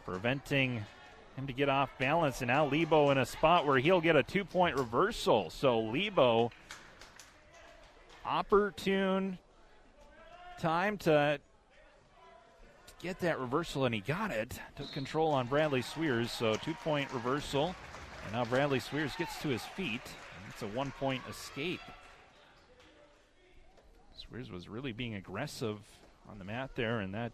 [0.06, 0.86] preventing
[1.36, 2.42] him to get off balance.
[2.42, 5.50] And now Lebo in a spot where he'll get a two point reversal.
[5.50, 6.52] So Lebo,
[8.26, 9.38] opportune
[10.60, 11.40] time to
[13.02, 14.60] get that reversal, and he got it.
[14.76, 16.32] Took control on Bradley Sweers.
[16.32, 17.76] So two point reversal.
[18.26, 20.02] And now Bradley Sweers gets to his feet.
[20.50, 21.82] It's a one point escape.
[24.16, 25.80] Sweers was really being aggressive
[26.30, 27.34] on the mat there, and that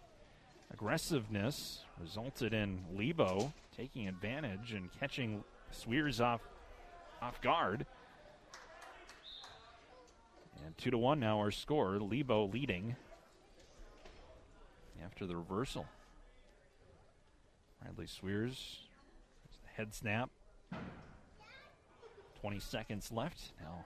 [0.71, 6.41] aggressiveness resulted in Lebo taking advantage and catching Sweers off
[7.21, 7.85] off guard.
[10.65, 11.99] And two to one now our score.
[11.99, 12.95] Lebo leading
[15.03, 15.85] after the reversal.
[17.81, 18.79] Bradley Sweers
[19.79, 20.29] Head snap.
[22.41, 23.53] 20 seconds left.
[23.61, 23.85] Now,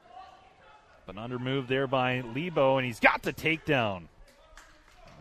[1.07, 4.05] an under move there by Lebo, and he's got the takedown.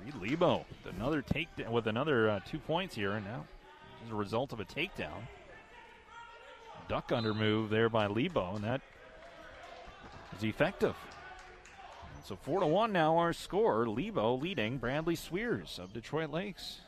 [0.04, 3.44] Reed Lebo with another takedown with another uh, two points here, and now
[4.04, 5.22] as a result of a takedown.
[6.88, 8.80] Duck under move there by Lebo, and that
[10.36, 10.96] is effective.
[12.24, 13.88] So four to one now our score.
[13.88, 16.80] Lebo leading Bradley Sweers of Detroit Lakes.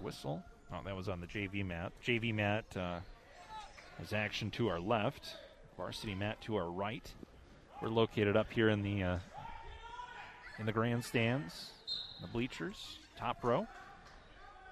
[0.00, 0.42] Whistle.
[0.72, 1.92] Oh, that was on the JV mat.
[2.04, 3.00] JV mat uh,
[3.98, 5.36] has action to our left.
[5.76, 7.12] Varsity mat to our right.
[7.80, 9.18] We're located up here in the uh,
[10.58, 11.70] in the grandstands,
[12.20, 13.66] the bleachers, top row.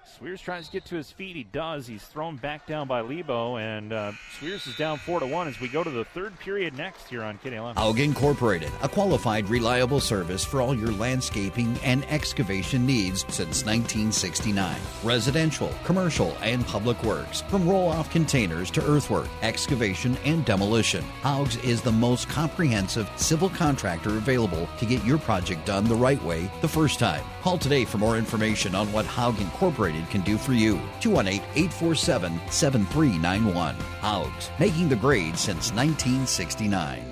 [0.05, 1.35] Sweers tries to get to his feet.
[1.35, 1.87] He does.
[1.87, 5.59] He's thrown back down by Lebo, and uh, Sweers is down four to one as
[5.59, 7.75] we go to the third period next here on KDLM.
[7.75, 14.75] Haug Incorporated, a qualified, reliable service for all your landscaping and excavation needs since 1969.
[15.03, 21.03] Residential, commercial, and public works, from roll-off containers to earthwork, excavation, and demolition.
[21.21, 26.21] Haug's is the most comprehensive civil contractor available to get your project done the right
[26.23, 27.23] way the first time.
[27.41, 30.79] Call today for more information on what Haug Incorporated can do for you.
[30.99, 33.75] 218 847 7391.
[34.01, 37.03] Haugs, making the grade since 1969.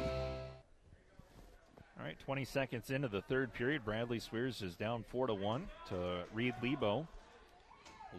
[1.99, 5.67] All right, 20 seconds into the third period, Bradley Sweers is down 4 to 1
[5.89, 7.07] to Reed Lebo.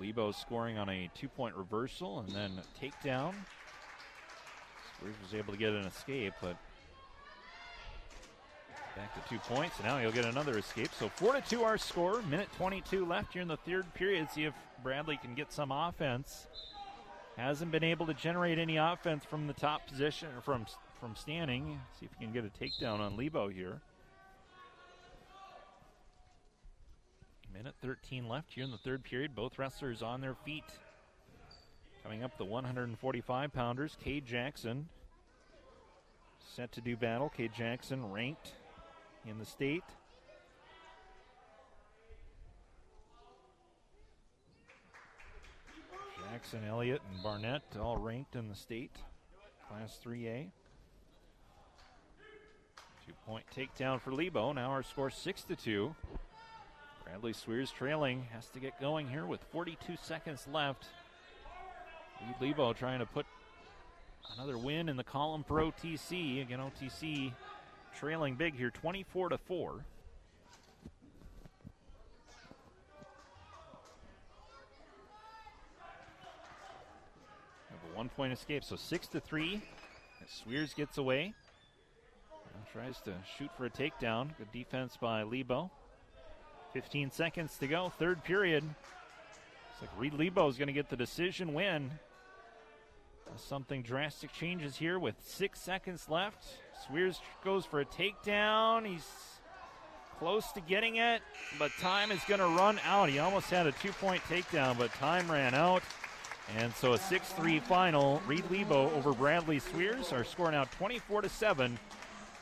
[0.01, 3.35] Lebo scoring on a two point reversal and then takedown.
[4.99, 6.57] Sweers was able to get an escape, but
[8.97, 10.91] Back to two points, and now he'll get another escape.
[10.99, 12.21] So four to two, our score.
[12.23, 14.31] Minute 22 left here in the third period.
[14.31, 16.47] See if Bradley can get some offense.
[17.37, 20.67] Hasn't been able to generate any offense from the top position or from
[21.01, 21.81] from standing.
[21.99, 23.81] See if he can get a takedown on Lebo here.
[27.53, 29.35] Minute 13 left here in the third period.
[29.35, 30.65] Both wrestlers on their feet.
[32.03, 33.97] Coming up, the 145 pounders.
[34.03, 34.89] Cade Jackson
[36.55, 37.29] set to do battle.
[37.29, 38.53] Cade Jackson ranked
[39.27, 39.85] in the state.
[46.31, 48.97] Jackson, Elliott, and Barnett all ranked in the state,
[49.69, 50.49] Class 3A.
[53.07, 54.53] Two point takedown for Lebo.
[54.53, 55.95] Now our score 6 to 2.
[57.05, 60.87] Bradley Sweers trailing, has to get going here with 42 seconds left.
[62.41, 63.27] Lebo trying to put
[64.35, 66.41] another win in the column for OTC.
[66.41, 67.33] Again, OTC
[67.99, 69.85] trailing big here, 24 to 4.
[77.71, 79.61] Have a one point escape, so 6 to 3.
[80.23, 81.35] As gets away.
[82.73, 84.37] tries to shoot for a takedown.
[84.39, 85.71] Good defense by Lebo.
[86.73, 88.63] 15 seconds to go, third period.
[88.63, 91.91] Looks like Reed Lebo is going to get the decision win.
[93.37, 96.45] Something drastic changes here with six seconds left.
[96.87, 98.87] Sweers goes for a takedown.
[98.87, 99.07] He's
[100.19, 101.23] close to getting it,
[101.59, 103.09] but time is going to run out.
[103.09, 105.83] He almost had a two point takedown, but time ran out.
[106.59, 108.21] And so a 6 3 final.
[108.27, 110.13] Reed Lebo over Bradley Sweers.
[110.13, 111.79] Our score now 24 to 7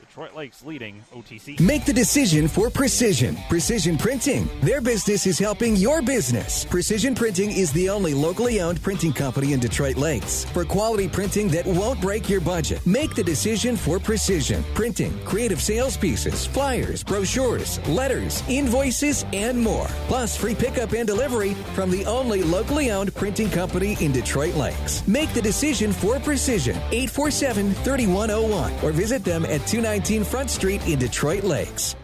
[0.00, 1.60] Detroit Lakes leading OTC.
[1.60, 3.36] Make the decision for precision.
[3.50, 4.48] Precision Printing.
[4.62, 6.64] Their business is helping your business.
[6.64, 11.48] Precision Printing is the only locally owned printing company in Detroit Lakes for quality printing
[11.48, 12.84] that won't break your budget.
[12.86, 14.64] Make the decision for precision.
[14.74, 19.86] Printing, creative sales pieces, flyers, brochures, letters, invoices, and more.
[20.08, 25.06] Plus free pickup and delivery from the only locally owned printing company in Detroit Lakes.
[25.06, 26.76] Make the decision for precision.
[26.90, 31.96] 847 3101 or visit them at 290 219 Front Street in Detroit Lakes.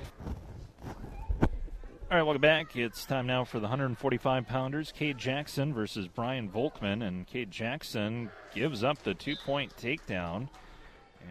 [1.41, 1.49] All
[2.11, 2.75] right, welcome back.
[2.75, 4.91] It's time now for the 145 pounders.
[4.91, 10.49] Cade Jackson versus Brian Volkman, and Cade Jackson gives up the two point takedown.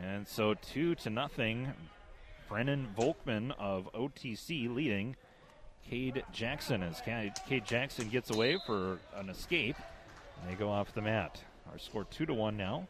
[0.02, 1.74] And so two to nothing.
[2.48, 5.18] Brennan Volkman of OTC leading
[5.90, 9.76] Cade Jackson as Cade Jackson gets away for an escape.
[10.40, 11.44] And they go off the mat.
[11.70, 12.88] Our score two to one now.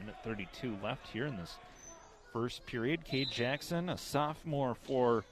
[0.00, 1.58] Minute 32 left here in this
[2.32, 3.04] first period.
[3.04, 5.24] Cade Jackson, a sophomore for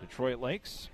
[0.00, 0.88] Detroit Lakes.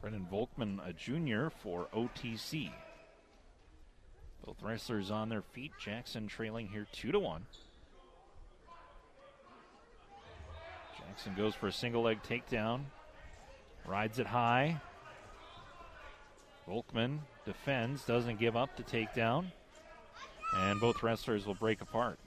[0.00, 2.70] Brendan Volkman, a junior for OTC.
[4.44, 5.72] Both wrestlers on their feet.
[5.78, 7.46] Jackson trailing here two to one.
[10.98, 12.84] Jackson goes for a single leg takedown,
[13.86, 14.80] rides it high.
[16.68, 19.46] Volkman defends, doesn't give up the takedown
[20.56, 22.18] and both wrestlers will break apart.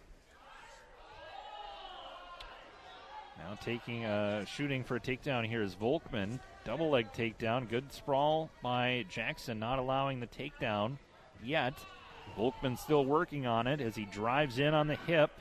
[3.38, 6.40] Now taking uh, shooting for a takedown here is Volkman.
[6.64, 7.70] Double leg takedown.
[7.70, 10.98] Good sprawl by Jackson, not allowing the takedown
[11.44, 11.74] yet.
[12.38, 15.32] Volkman still working on it as he drives in on the hip.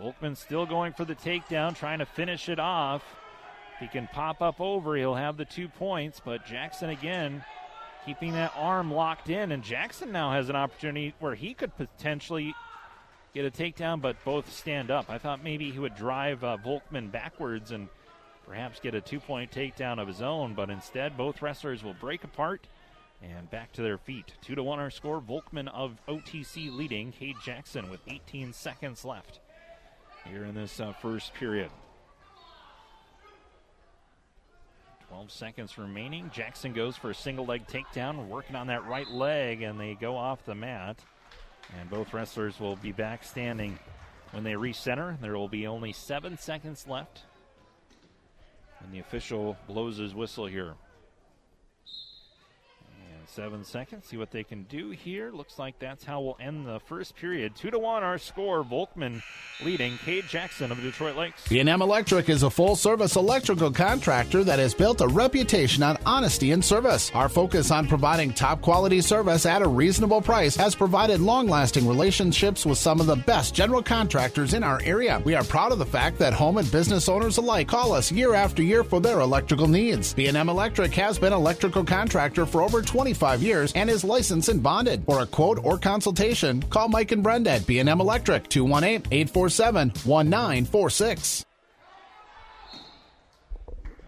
[0.00, 3.04] Volkman still going for the takedown, trying to finish it off.
[3.78, 7.44] He can pop up over, he'll have the two points, but Jackson again
[8.04, 12.54] keeping that arm locked in, and Jackson now has an opportunity where he could potentially
[13.34, 15.08] get a takedown, but both stand up.
[15.08, 17.88] I thought maybe he would drive uh, Volkman backwards and
[18.46, 22.24] perhaps get a two point takedown of his own, but instead, both wrestlers will break
[22.24, 22.66] apart
[23.22, 24.34] and back to their feet.
[24.42, 25.20] Two to one our score.
[25.20, 27.12] Volkman of OTC leading.
[27.12, 29.40] Cade Jackson with 18 seconds left
[30.28, 31.70] here in this uh, first period.
[35.12, 36.30] 12 seconds remaining.
[36.32, 40.16] Jackson goes for a single leg takedown, working on that right leg, and they go
[40.16, 40.96] off the mat.
[41.78, 43.78] And both wrestlers will be back standing
[44.30, 45.20] when they recenter.
[45.20, 47.24] There will be only seven seconds left.
[48.80, 50.76] And the official blows his whistle here.
[53.34, 54.08] Seven seconds.
[54.08, 55.30] See what they can do here.
[55.30, 57.56] Looks like that's how we'll end the first period.
[57.56, 58.62] Two to one, our score.
[58.62, 59.22] Volkman
[59.64, 59.96] leading.
[60.04, 61.48] Cade Jackson of the Detroit Lakes.
[61.48, 66.62] B&M Electric is a full-service electrical contractor that has built a reputation on honesty and
[66.62, 67.10] service.
[67.14, 72.76] Our focus on providing top-quality service at a reasonable price has provided long-lasting relationships with
[72.76, 75.22] some of the best general contractors in our area.
[75.24, 78.34] We are proud of the fact that home and business owners alike call us year
[78.34, 80.12] after year for their electrical needs.
[80.12, 85.04] B&M Electric has been electrical contractor for over 25 years and is licensed and bonded.
[85.04, 91.44] For a quote or consultation, call Mike and Brenda at B&M Electric 218-847-1946.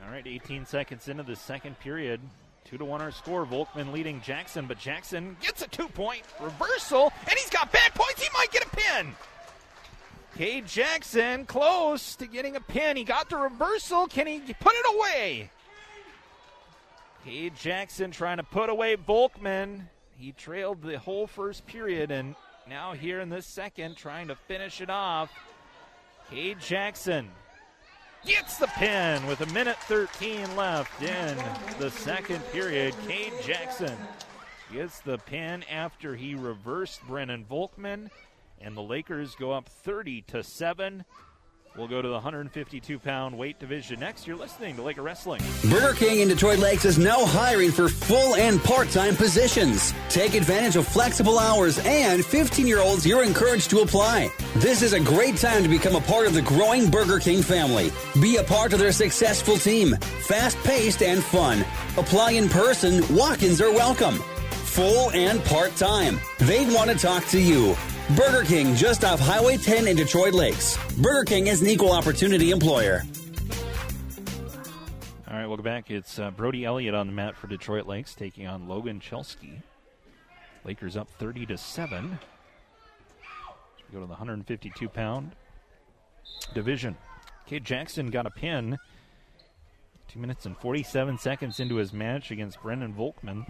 [0.05, 2.21] All right, 18 seconds into the second period.
[2.65, 3.47] Two to one our score.
[3.47, 8.23] Volkman leading Jackson, but Jackson gets a two point reversal, and he's got bad points.
[8.23, 9.15] He might get a pin.
[10.37, 12.97] Cade Jackson close to getting a pin.
[12.97, 14.07] He got the reversal.
[14.07, 15.51] Can he put it away?
[17.25, 19.89] Cade Jackson trying to put away Volkman.
[20.19, 22.35] He trailed the whole first period, and
[22.69, 25.33] now here in this second, trying to finish it off.
[26.31, 27.31] Cade Jackson
[28.27, 31.39] gets the pin with a minute 13 left in
[31.79, 32.95] the second period.
[33.09, 33.97] Cade Jackson
[34.71, 38.11] gets the pin after he reversed Brennan Volkman,
[38.61, 41.07] and the Lakers go up 30 to 7.
[41.77, 44.29] We'll go to the 152 pound weight division next.
[44.29, 45.43] You're listening to Laker Wrestling.
[45.69, 49.93] Burger King in Detroit Lakes is now hiring for full and part time positions.
[50.09, 54.31] Take advantage of flexible hours, and 15 year olds, you're encouraged to apply.
[54.57, 57.91] This is a great time to become a part of the growing Burger King family.
[58.21, 59.97] Be a part of their successful team.
[59.97, 61.65] Fast paced and fun.
[61.97, 64.15] Apply in person, walk ins are welcome.
[64.75, 66.21] Full and part time.
[66.39, 67.77] They want to talk to you.
[68.11, 70.77] Burger King just off Highway 10 in Detroit Lakes.
[70.99, 73.03] Burger King is an equal opportunity employer.
[75.27, 75.91] All right, welcome back.
[75.91, 79.63] It's uh, Brody Elliott on the mat for Detroit Lakes taking on Logan Chelsky.
[80.67, 82.11] Lakers up 30 to 7.
[82.11, 85.33] we go to the 152 pound
[86.53, 86.99] division.
[87.47, 88.79] Cade Jackson got a pin.
[90.09, 93.47] Two minutes and 47 seconds into his match against Brendan Volkman.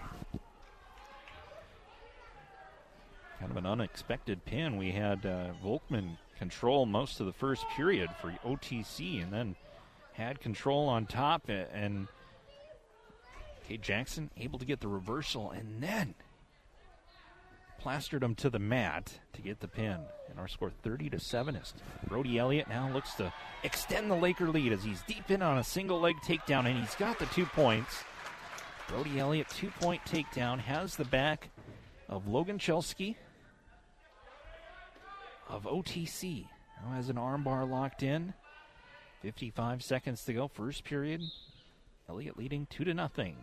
[3.45, 4.75] Kind of an unexpected pin.
[4.75, 9.55] We had uh, Volkman control most of the first period for OTC and then
[10.13, 11.47] had control on top.
[11.47, 12.07] And
[13.67, 16.15] Cade Jackson able to get the reversal and then
[17.77, 19.99] plastered him to the mat to get the pin.
[20.27, 21.75] And our score 30 to 7 is
[22.07, 23.31] Brody Elliott now looks to
[23.61, 26.95] extend the Laker lead as he's deep in on a single leg takedown and he's
[26.95, 28.03] got the two points.
[28.87, 31.51] Brody Elliott, two point takedown, has the back
[32.09, 33.17] of Logan Chelsky
[35.49, 36.47] of OTC.
[36.83, 38.33] Now has an armbar locked in.
[39.21, 41.21] 55 seconds to go, first period.
[42.07, 43.35] Elliott leading two to nothing.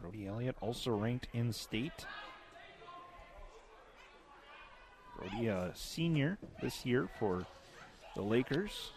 [0.00, 2.06] Brody Elliott also ranked in state.
[5.16, 7.46] Brody, a senior this year for
[8.14, 8.92] the Lakers.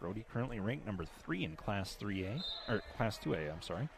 [0.00, 3.88] Brody currently ranked number three in Class 3A, or Class 2A, I'm sorry.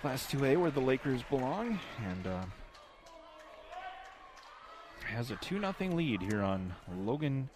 [0.00, 2.44] Class 2A, where the Lakers belong, and uh,
[5.04, 7.48] has a 2 0 lead here on Logan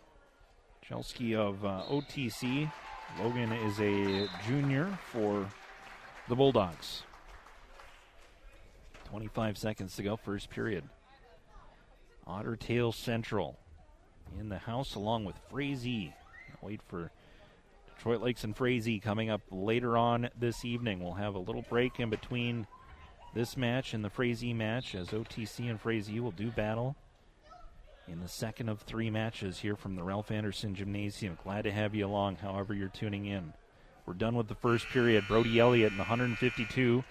[0.83, 2.71] Chelsky of uh, OTC.
[3.21, 5.47] Logan is a junior for
[6.29, 7.03] the Bulldogs.
[9.05, 10.85] 25 seconds to go, first period.
[12.27, 13.59] Otter Tail Central
[14.39, 16.15] in the house along with Frazee
[16.63, 17.11] Wait for
[17.97, 21.01] Detroit Lakes and Frazee coming up later on this evening.
[21.01, 22.67] We'll have a little break in between
[23.35, 26.97] this match and the Frazee match as OTC and Frazee will do battle
[28.09, 31.39] in the second of three matches here from the Ralph Anderson Gymnasium.
[31.43, 33.53] Glad to have you along, however, you're tuning in.
[34.07, 35.25] We're done with the first period.
[35.29, 37.05] Brody Elliott in the 152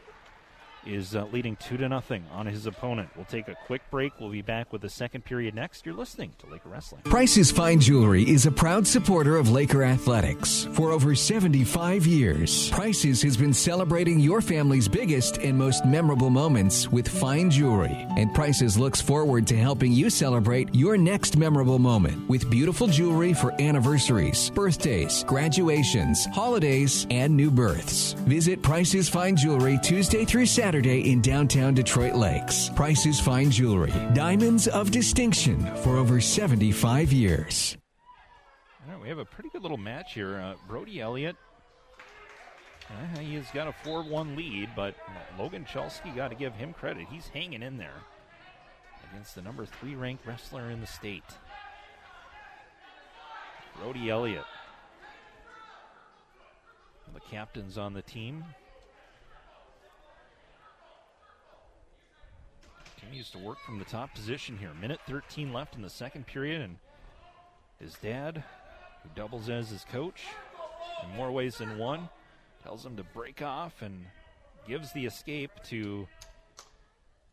[0.86, 3.10] is uh, leading two to nothing on his opponent.
[3.16, 4.14] We'll take a quick break.
[4.20, 5.86] We'll be back with the second period next.
[5.86, 7.02] You're listening to Laker Wrestling.
[7.04, 12.70] Price's Fine Jewelry is a proud supporter of Laker athletics for over 75 years.
[12.70, 18.34] Price's has been celebrating your family's biggest and most memorable moments with fine jewelry, and
[18.34, 23.54] Price's looks forward to helping you celebrate your next memorable moment with beautiful jewelry for
[23.62, 28.14] anniversaries, birthdays, graduations, holidays, and new births.
[28.28, 32.70] Visit Price's Fine Jewelry Tuesday through Saturday Saturday in downtown Detroit Lakes.
[32.76, 33.92] Prices Fine Jewelry.
[34.14, 37.76] Diamonds of distinction for over 75 years.
[38.86, 40.38] All right, we have a pretty good little match here.
[40.38, 41.36] Uh, Brody Elliott,
[42.88, 44.94] uh, he has got a 4 1 lead, but
[45.40, 47.08] Logan Chelsky got to give him credit.
[47.10, 48.04] He's hanging in there
[49.12, 51.24] against the number three ranked wrestler in the state.
[53.82, 54.46] Brody Elliott.
[57.12, 58.44] The captains on the team
[63.00, 64.72] continues to work from the top position here.
[64.82, 66.78] Minute 13 left in the second period, and
[67.80, 68.43] his dad,
[69.04, 70.22] who doubles as his coach
[71.04, 72.10] in more ways than one,
[72.64, 74.06] tells him to break off and
[74.68, 76.08] gives the escape to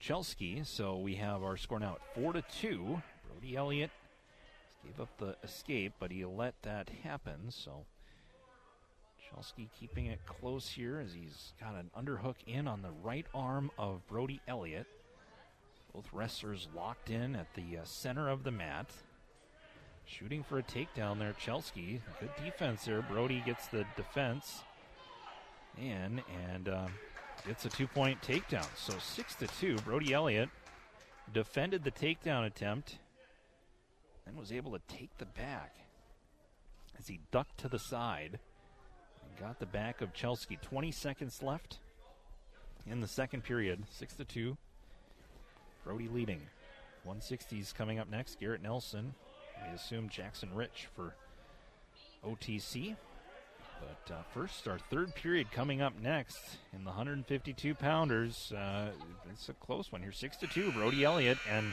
[0.00, 0.62] Chelsky.
[0.64, 3.02] So we have our score now at 4 to 2.
[3.28, 3.90] Brody Elliott
[4.84, 7.50] gave up the escape, but he let that happen.
[7.50, 7.84] So
[9.28, 13.72] Chelsky keeping it close here as he's got an underhook in on the right arm
[13.76, 14.86] of Brody Elliott.
[15.96, 18.90] Both wrestlers locked in at the uh, center of the mat.
[20.04, 22.02] Shooting for a takedown there, Chelsky.
[22.20, 23.00] Good defense there.
[23.00, 24.62] Brody gets the defense
[25.78, 26.20] in
[26.50, 26.88] and uh,
[27.46, 28.66] gets a two point takedown.
[28.76, 29.76] So 6 to 2.
[29.86, 30.50] Brody Elliott
[31.32, 32.98] defended the takedown attempt
[34.26, 35.76] and was able to take the back
[36.98, 38.38] as he ducked to the side
[39.22, 40.58] and got the back of Chelsky.
[40.60, 41.78] 20 seconds left
[42.86, 43.82] in the second period.
[43.90, 44.58] 6 to 2.
[45.86, 46.40] Brody leading.
[47.06, 48.40] 160s coming up next.
[48.40, 49.14] Garrett Nelson.
[49.64, 51.14] We assume Jackson Rich for
[52.26, 52.96] OTC.
[53.80, 56.38] But uh, first, our third period coming up next
[56.72, 58.52] in the 152 pounders.
[58.52, 58.90] Uh,
[59.30, 60.72] it's a close one here, six to two.
[60.72, 61.72] Brody Elliott and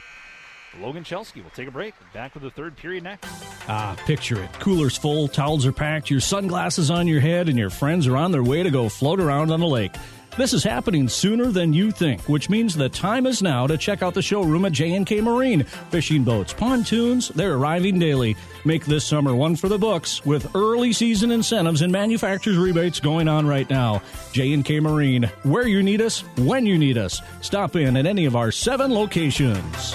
[0.80, 1.40] Logan Chelsky.
[1.40, 1.94] We'll take a break.
[2.12, 3.28] Back with the third period next.
[3.68, 4.52] Ah, picture it.
[4.60, 8.30] Coolers full, towels are packed, your sunglasses on your head, and your friends are on
[8.30, 9.94] their way to go float around on the lake.
[10.36, 14.02] This is happening sooner than you think, which means the time is now to check
[14.02, 15.62] out the showroom at J&K Marine.
[15.90, 18.34] Fishing boats, pontoons, they're arriving daily.
[18.64, 23.28] Make this summer one for the books with early season incentives and manufacturer's rebates going
[23.28, 24.02] on right now.
[24.32, 27.22] J&K Marine, where you need us, when you need us.
[27.40, 29.94] Stop in at any of our seven locations.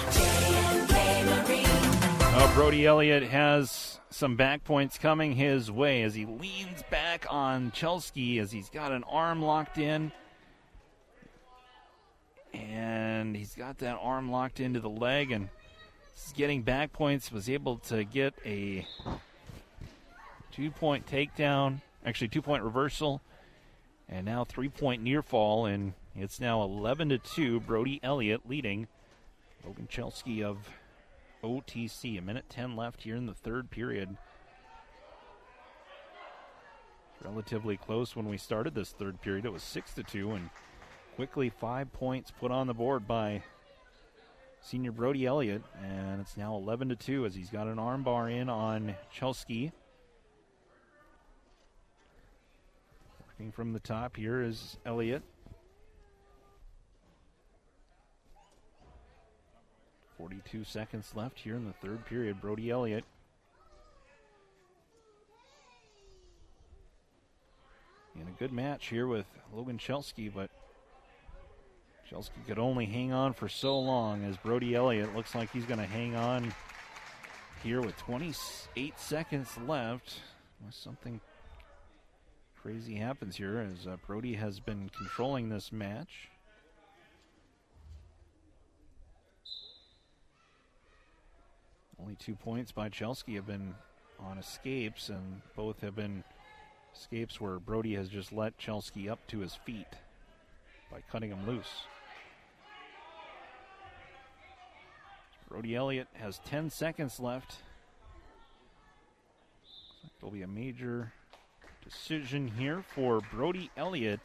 [2.22, 7.72] Uh, Brody Elliott has some back points coming his way as he leans back on
[7.72, 10.14] Chelsky as he's got an arm locked in
[12.54, 15.50] and he's got that arm locked into the leg and
[16.14, 17.32] he's getting back points.
[17.32, 18.86] Was able to get a
[20.52, 23.22] two point takedown actually two point reversal.
[24.08, 25.66] And now three point near fall.
[25.66, 28.88] And it's now 11 to 2 brody elliott leading.
[29.66, 30.58] Logan chelsky of
[31.44, 34.18] otc a minute 10 left here in the third period.
[37.24, 39.46] Relatively close when we started this third period.
[39.46, 40.50] It was 6 to 2 and
[41.20, 43.44] Quickly, five points put on the board by
[44.62, 48.48] senior Brody Elliott, and it's now 11 to 2 as he's got an armbar in
[48.48, 49.74] on Chelsky.
[53.28, 55.22] Working from the top here is Elliott.
[60.18, 62.40] Forty-two seconds left here in the third period.
[62.40, 63.04] Brody Elliott
[68.16, 70.50] in a good match here with Logan Chelsky, but
[72.10, 75.80] Chelsky could only hang on for so long as Brody Elliott looks like he's going
[75.80, 76.52] to hang on
[77.62, 80.20] here with 28 seconds left.
[80.60, 81.22] Unless something
[82.60, 86.30] crazy happens here as uh, Brody has been controlling this match.
[92.02, 93.76] Only two points by Chelsky have been
[94.20, 96.24] on escapes, and both have been
[96.96, 99.86] escapes where Brody has just let Chelsky up to his feet
[100.92, 101.86] by cutting him loose.
[105.50, 107.58] Brody Elliott has 10 seconds left.
[110.20, 111.12] There'll be a major
[111.84, 114.20] decision here for Brody Elliott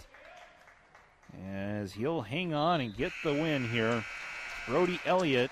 [1.46, 4.04] as he'll hang on and get the win here.
[4.68, 5.50] Brody Elliott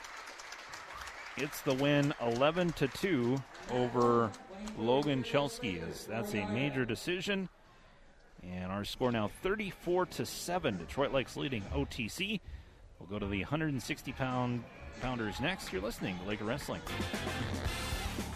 [1.37, 4.31] gets the win 11 to 2 over
[4.77, 5.81] Logan Chelsky.
[6.07, 7.49] That's a major decision.
[8.43, 10.77] And our score now 34 to 7.
[10.77, 12.41] Detroit Lakes leading OTC.
[12.99, 14.65] We'll go to the 160 pound
[15.01, 15.73] pounders next.
[15.73, 16.81] You're listening to Laker Wrestling.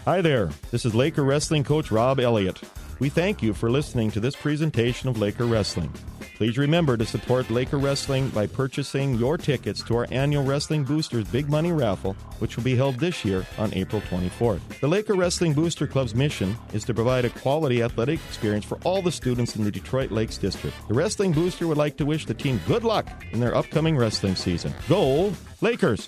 [0.05, 0.49] Hi there.
[0.71, 2.61] This is Laker Wrestling coach Rob Elliott.
[2.99, 5.93] We thank you for listening to this presentation of Laker Wrestling.
[6.37, 11.27] Please remember to support Laker Wrestling by purchasing your tickets to our annual Wrestling Boosters
[11.29, 14.79] Big Money Raffle, which will be held this year on April 24th.
[14.79, 19.01] The Laker Wrestling Booster Club's mission is to provide a quality athletic experience for all
[19.01, 20.75] the students in the Detroit Lakes District.
[20.87, 24.35] The Wrestling Booster would like to wish the team good luck in their upcoming wrestling
[24.35, 24.75] season.
[24.87, 26.07] Go Lakers!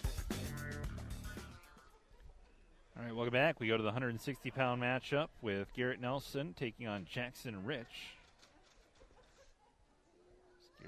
[2.95, 3.59] All right, welcome back.
[3.59, 8.18] We go to the 160 pound matchup with Garrett Nelson taking on Jackson Rich.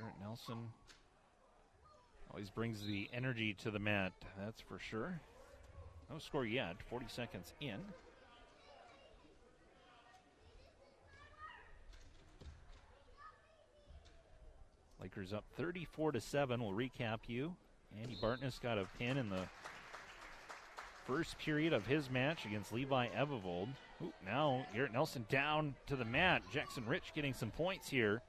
[0.01, 0.57] Garrett Nelson
[2.31, 5.21] always brings the energy to the mat, that's for sure.
[6.09, 7.77] No score yet, 40 seconds in.
[14.99, 16.63] Lakers up 34 to 7.
[16.63, 17.55] We'll recap you.
[18.01, 19.43] Andy Bartness got a pin in the
[21.05, 23.67] first period of his match against Levi Evivold.
[24.01, 26.41] Ooh, now Garrett Nelson down to the mat.
[26.51, 28.23] Jackson Rich getting some points here.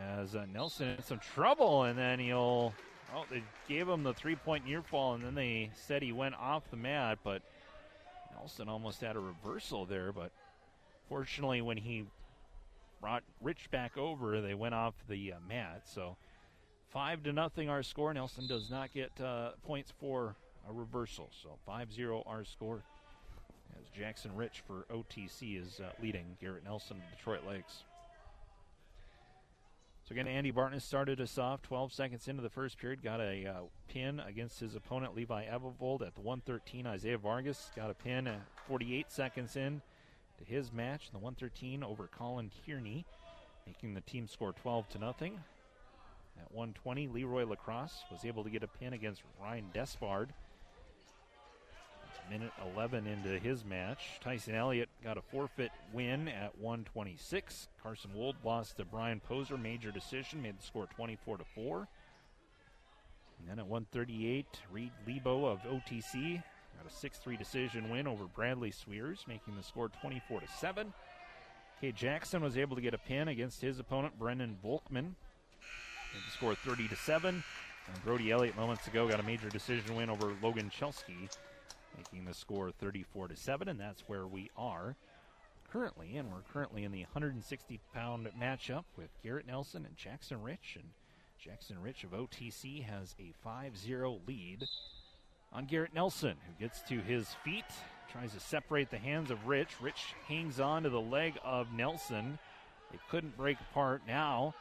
[0.00, 2.72] As uh, Nelson in some trouble, and then he'll.
[3.14, 6.34] Oh, they gave him the three point near fall, and then they said he went
[6.34, 7.42] off the mat, but
[8.34, 10.12] Nelson almost had a reversal there.
[10.12, 10.30] But
[11.08, 12.04] fortunately, when he
[13.00, 15.82] brought Rich back over, they went off the uh, mat.
[15.84, 16.16] So
[16.90, 18.12] five to nothing our score.
[18.12, 20.36] Nelson does not get uh, points for
[20.68, 21.30] a reversal.
[21.42, 22.82] So 5-0 our score.
[23.78, 27.84] As Jackson Rich for OTC is uh, leading Garrett Nelson of Detroit Lakes.
[30.08, 33.02] So again, Andy Bartnett started us off 12 seconds into the first period.
[33.02, 36.86] Got a uh, pin against his opponent Levi Evivold at the 113.
[36.86, 39.82] Isaiah Vargas got a pin at 48 seconds in
[40.38, 43.04] to his match, the 113 over Colin Kearney,
[43.66, 45.34] making the team score 12 to nothing.
[46.40, 50.28] At 120, Leroy Lacrosse was able to get a pin against Ryan Despard.
[52.30, 54.20] Minute 11 into his match.
[54.20, 57.68] Tyson Elliott got a forfeit win at 126.
[57.82, 59.56] Carson Wold lost to Brian Poser.
[59.56, 61.88] Major decision, made the score 24 to 4.
[63.38, 66.42] And then at 138, Reed Lebo of OTC
[66.76, 70.92] got a 6-3 decision win over Bradley Sweers, making the score 24 to 7.
[71.80, 75.14] Cade Jackson was able to get a pin against his opponent Brendan Volkman.
[76.12, 77.42] Made the score 30 to 7.
[77.86, 81.28] And Brody Elliott moments ago got a major decision win over Logan Chelsky,
[81.98, 84.96] making the score 34 to 7, and that's where we are
[85.70, 86.16] currently.
[86.16, 90.76] And we're currently in the 160 pound matchup with Garrett Nelson and Jackson Rich.
[90.76, 90.90] And
[91.38, 94.66] Jackson Rich of OTC has a 5 0 lead
[95.52, 97.64] on Garrett Nelson, who gets to his feet,
[98.12, 99.70] tries to separate the hands of Rich.
[99.80, 102.38] Rich hangs on to the leg of Nelson.
[102.92, 104.54] They couldn't break apart now.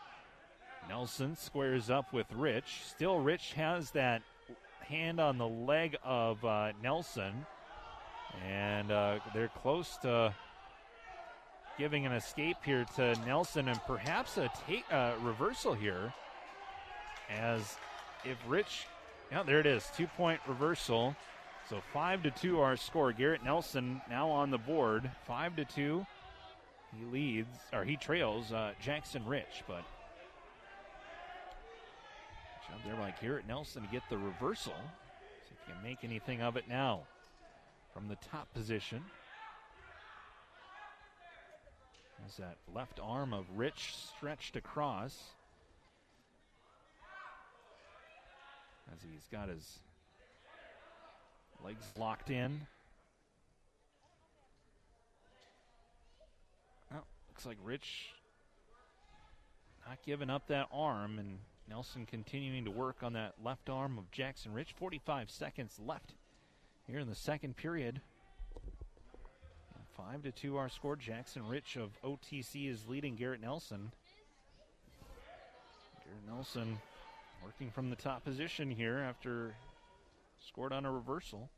[0.90, 2.82] Nelson squares up with Rich.
[2.86, 4.22] Still, Rich has that
[4.88, 7.46] hand on the leg of uh, Nelson,
[8.46, 10.34] and uh, they're close to
[11.78, 16.14] giving an escape here to Nelson, and perhaps a take uh, reversal here.
[17.30, 17.76] As
[18.24, 18.86] if Rich,
[19.32, 21.16] yeah, there it is, two point reversal.
[21.70, 23.12] So five to two our score.
[23.12, 26.06] Garrett Nelson now on the board, five to two.
[26.98, 29.84] He leads or he trails uh, Jackson Rich, but
[32.70, 34.76] Job there by Garrett Nelson to get the reversal.
[35.48, 37.02] See if he can make anything of it now
[37.94, 39.02] from the top position.
[42.26, 45.18] As that left arm of Rich stretched across.
[48.92, 49.80] As he's got his
[51.64, 52.68] legs locked in.
[56.92, 58.10] Well, looks like Rich
[59.88, 61.38] not giving up that arm and
[61.70, 64.74] Nelson continuing to work on that left arm of Jackson Rich.
[64.78, 66.14] 45 seconds left
[66.86, 68.02] here in the second period.
[69.76, 70.96] And five to two our score.
[70.96, 73.92] Jackson Rich of OTC is leading Garrett Nelson.
[76.04, 76.78] Garrett Nelson
[77.44, 79.54] working from the top position here after
[80.48, 81.50] scored on a reversal.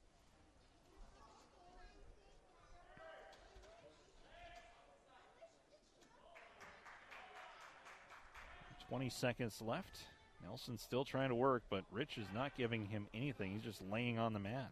[8.89, 9.97] Twenty seconds left.
[10.43, 13.51] Nelson still trying to work, but Rich is not giving him anything.
[13.51, 14.71] He's just laying on the mat.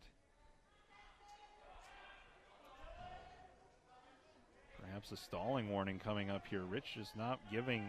[4.82, 6.64] Perhaps a stalling warning coming up here.
[6.64, 7.84] Rich is not giving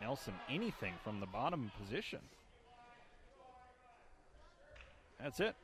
[0.00, 2.20] Nelson anything from the bottom position.
[5.20, 5.56] That's it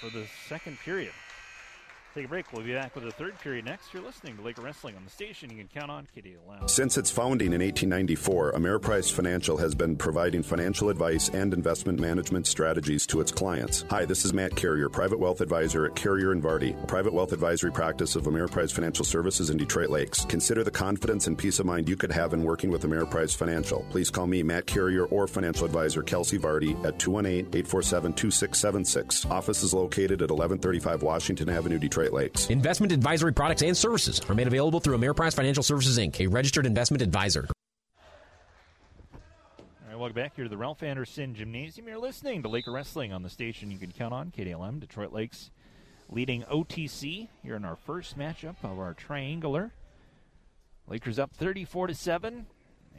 [0.00, 1.12] for the second period.
[2.14, 2.52] Take a break.
[2.52, 3.94] We'll be back with the third period next.
[3.94, 5.48] You're listening to Laker Wrestling on the station.
[5.48, 6.68] You can count on KDLM.
[6.68, 12.46] Since its founding in 1894, Ameriprise Financial has been providing financial advice and investment management
[12.46, 13.86] strategies to its clients.
[13.88, 17.32] Hi, this is Matt Carrier, private wealth advisor at Carrier and Vardy, a private wealth
[17.32, 20.26] advisory practice of Ameriprise Financial Services in Detroit Lakes.
[20.26, 23.86] Consider the confidence and peace of mind you could have in working with Ameriprise Financial.
[23.88, 29.24] Please call me, Matt Carrier, or financial advisor Kelsey Vardy at 218 847 2676.
[29.26, 32.01] Office is located at 1135 Washington Avenue, Detroit.
[32.10, 32.48] Lakes.
[32.48, 36.64] Investment advisory products and services are made available through Ameriprise Financial Services Inc., a registered
[36.64, 37.48] investment advisor.
[39.12, 39.20] All
[39.88, 41.86] right, welcome back here to the Ralph Anderson Gymnasium.
[41.86, 45.50] You're listening to Laker Wrestling on the station you can count on, KDLM, Detroit Lakes
[46.12, 49.72] leading OTC here in our first matchup of our triangular.
[50.86, 52.46] Lakers up 34 to 7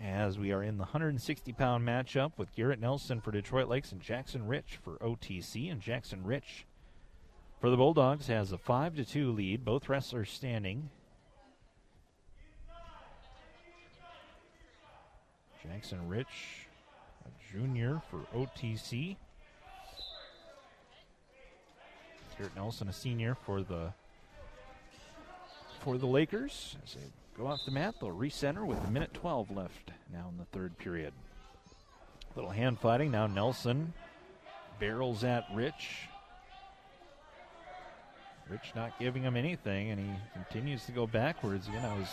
[0.01, 4.01] as we are in the 160 pound matchup with Garrett Nelson for Detroit Lakes and
[4.01, 5.71] Jackson Rich for OTC.
[5.71, 6.65] And Jackson Rich
[7.63, 9.63] for the Bulldogs has a 5 to 2 lead.
[9.63, 10.89] Both wrestlers standing.
[15.63, 16.67] Jackson Rich,
[17.25, 19.15] a junior for OTC.
[22.37, 23.93] Garrett Nelson, a senior for the
[25.85, 26.75] for the Lakers.
[26.83, 27.01] As they
[27.37, 30.77] go off the mat, they'll recenter with a minute 12 left now in the third
[30.77, 31.13] period.
[32.35, 33.09] Little hand fighting.
[33.09, 33.93] Now Nelson
[34.81, 36.09] barrels at Rich.
[38.49, 41.67] Rich not giving him anything, and he continues to go backwards.
[41.67, 42.09] Again, I was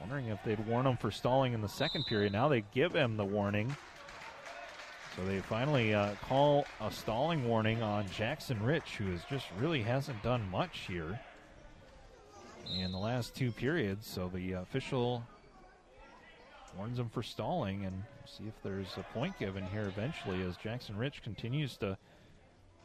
[0.00, 2.32] wondering if they'd warn him for stalling in the second period.
[2.32, 3.74] Now they give him the warning.
[5.16, 9.82] So they finally uh, call a stalling warning on Jackson Rich, who has just really
[9.82, 11.18] hasn't done much here
[12.78, 14.06] in the last two periods.
[14.06, 15.24] So the official
[16.76, 20.96] warns him for stalling, and see if there's a point given here eventually as Jackson
[20.96, 21.98] Rich continues to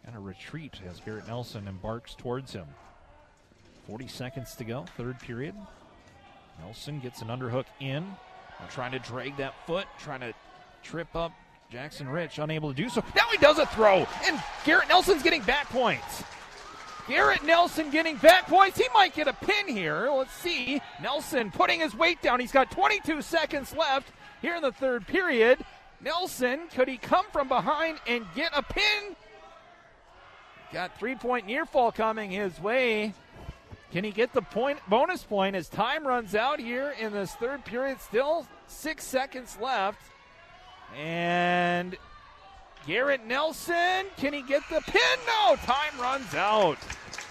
[0.05, 2.65] kind a retreat as Garrett Nelson embarks towards him.
[3.87, 5.55] 40 seconds to go, third period.
[6.59, 8.05] Nelson gets an underhook in.
[8.69, 10.33] Trying to drag that foot, trying to
[10.81, 11.31] trip up
[11.71, 13.03] Jackson Rich, unable to do so.
[13.15, 16.23] Now he does a throw, and Garrett Nelson's getting back points.
[17.07, 18.77] Garrett Nelson getting back points.
[18.77, 20.09] He might get a pin here.
[20.09, 20.81] Let's see.
[21.01, 22.39] Nelson putting his weight down.
[22.39, 25.59] He's got 22 seconds left here in the third period.
[26.01, 29.15] Nelson, could he come from behind and get a pin?
[30.73, 33.13] Got three point near fall coming his way.
[33.91, 37.63] Can he get the point bonus point as time runs out here in this third
[37.63, 38.01] period?
[38.01, 40.01] Still six seconds left.
[40.97, 41.95] And
[42.87, 45.01] Garrett Nelson, can he get the pin?
[45.25, 46.77] No, time runs out.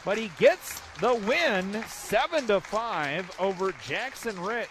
[0.04, 4.68] But he gets the win, seven to five over Jackson Rich.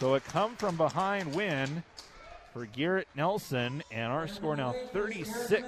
[0.00, 1.82] So a come from behind win
[2.52, 5.64] for Garrett Nelson, and our score now 36.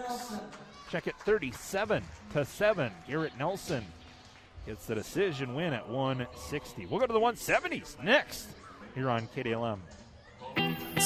[0.90, 2.92] Check it, 37 to seven.
[3.08, 3.84] Garrett Nelson
[4.66, 6.86] gets the decision win at 160.
[6.86, 8.48] We'll go to the 170s next
[8.94, 9.78] here on KDLM.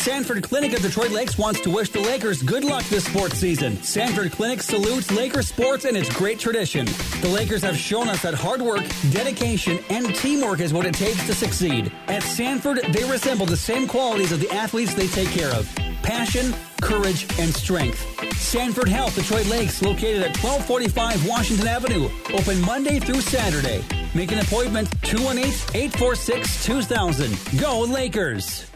[0.00, 3.76] Sanford Clinic of Detroit Lakes wants to wish the Lakers good luck this sports season.
[3.82, 6.86] Sanford Clinic salutes Lakers sports and its great tradition.
[7.20, 11.26] The Lakers have shown us that hard work, dedication, and teamwork is what it takes
[11.26, 11.92] to succeed.
[12.06, 15.70] At Sanford, they resemble the same qualities of the athletes they take care of
[16.02, 18.00] passion, courage, and strength.
[18.38, 23.84] Sanford Health Detroit Lakes, located at 1245 Washington Avenue, open Monday through Saturday.
[24.14, 27.60] Make an appointment 218 846 2000.
[27.60, 28.69] Go Lakers!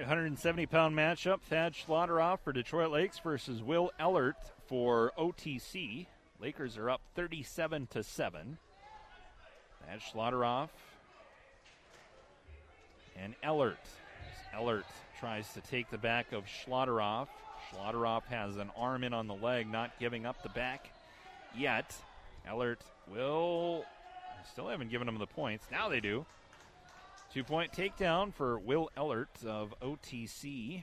[0.00, 1.42] Right, 170 pound matchup.
[1.42, 6.06] Thad Schlotteroff for Detroit Lakes versus Will Ellert for OTC.
[6.40, 8.56] Lakers are up 37 to 7.
[9.84, 10.70] Thad Schlotteroff
[13.14, 13.76] and Ellert.
[14.54, 14.86] Ellert
[15.18, 17.28] tries to take the back of Schlotteroff.
[17.70, 20.88] Schlotteroff has an arm in on the leg, not giving up the back
[21.54, 21.94] yet.
[22.48, 23.84] Ellert will.
[24.50, 25.66] Still haven't given him the points.
[25.70, 26.24] Now they do.
[27.32, 30.82] Two point takedown for Will Ellert of OTC.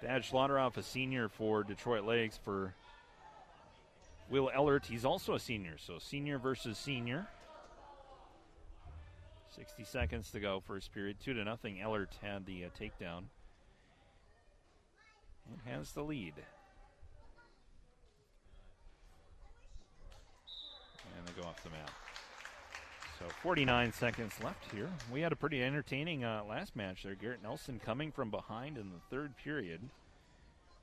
[0.00, 2.38] Thad Schlotteroff, a senior for Detroit Lakes.
[2.42, 2.72] For
[4.30, 5.76] Will Ellert, he's also a senior.
[5.76, 7.26] So senior versus senior.
[9.54, 11.18] 60 seconds to go, first period.
[11.22, 11.78] Two to nothing.
[11.78, 13.24] Ellert had the uh, takedown
[15.50, 16.34] and has the lead.
[21.16, 21.90] And they go off the mat.
[23.18, 24.88] So 49 seconds left here.
[25.12, 27.16] We had a pretty entertaining uh, last match there.
[27.16, 29.80] Garrett Nelson coming from behind in the third period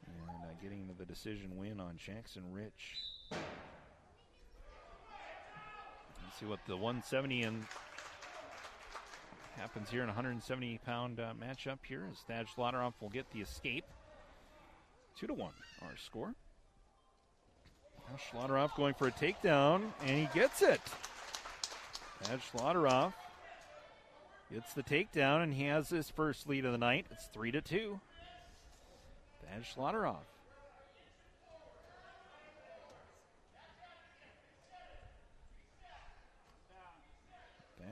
[0.06, 2.98] and uh, getting the decision win on Jackson Rich.
[3.32, 3.40] Let's
[6.38, 7.64] see what the 170 and
[9.58, 13.40] happens here in a 170 pound uh, matchup here as Thad Schlotteroff will get the
[13.40, 13.86] escape.
[15.18, 16.34] Two to one, our score.
[18.10, 20.82] Now Schlotteroff going for a takedown, and he gets it.
[22.26, 23.14] Thad Schlotteroff
[24.52, 27.06] gets the takedown, and he has his first lead of the night.
[27.12, 28.00] It's three to two.
[29.44, 30.26] Thad Schlotteroff.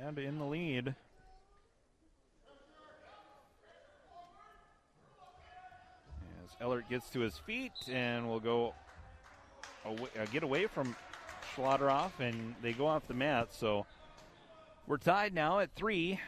[0.02, 0.96] Thad in the lead.
[6.44, 8.74] As Ellert gets to his feet and will go
[9.86, 10.96] away, uh, get away from
[11.56, 13.54] Schlotteroff, and they go off the mat.
[13.54, 13.86] So
[14.88, 16.20] we're tied now at three.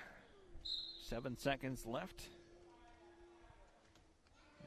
[1.08, 2.24] Seven seconds left.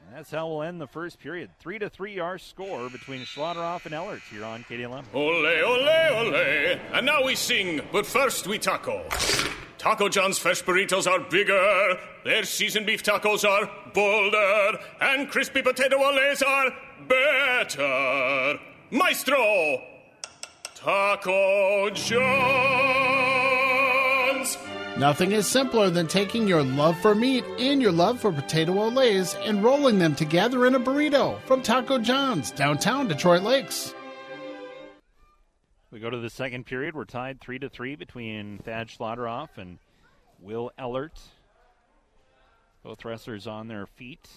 [0.05, 1.49] And that's how we'll end the first period.
[1.59, 5.03] Three to three, our score between Schlotteroff and Ellert here on KDLM.
[5.13, 5.89] Ole, ole,
[6.29, 6.79] ole.
[6.93, 9.05] And now we sing, but first we taco.
[9.77, 15.95] Taco John's fresh burritos are bigger, their seasoned beef tacos are bolder, and crispy potato
[15.97, 16.71] oles are
[17.07, 18.59] better.
[18.91, 19.81] Maestro!
[20.75, 22.88] Taco John's!
[24.99, 29.33] Nothing is simpler than taking your love for meat and your love for potato oles
[29.35, 33.93] and rolling them together in a burrito from Taco John's, downtown Detroit Lakes.
[35.89, 36.95] We go to the second period.
[36.95, 39.77] We're tied three to three between Thad Schlotteroff and
[40.41, 41.17] Will Ellert.
[42.83, 44.27] Both wrestlers on their feet.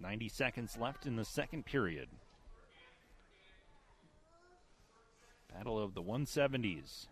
[0.00, 2.08] 90 seconds left in the second period.
[5.54, 7.06] Battle of the 170s.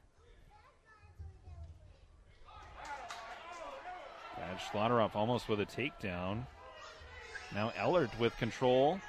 [4.58, 6.46] Schlotteroff almost with a takedown.
[7.54, 9.00] Now Ellert with control.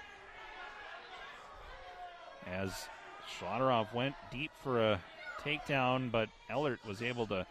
[2.48, 2.88] As
[3.40, 5.00] Schlotteroff went deep for a
[5.44, 7.46] takedown, but Ellert was able to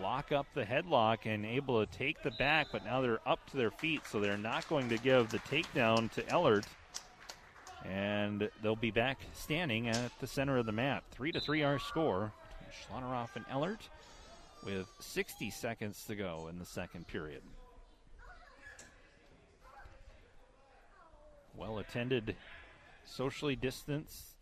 [0.00, 3.56] lock up the headlock and able to take the back, but now they're up to
[3.56, 6.66] their feet, so they're not going to give the takedown to Ellert.
[7.84, 11.04] And they'll be back standing at the center of the mat.
[11.10, 13.88] Three to three our score between Schlotteroff and Ellert
[14.64, 17.42] with 60 seconds to go in the second period.
[21.56, 22.34] Well attended,
[23.04, 24.34] socially distanced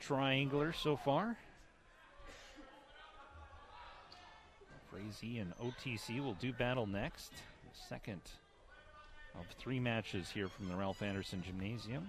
[0.00, 1.36] triangular so far.
[4.90, 7.32] Frazee and OTC will do battle next.
[7.88, 8.20] Second
[9.38, 12.08] of three matches here from the Ralph Anderson Gymnasium.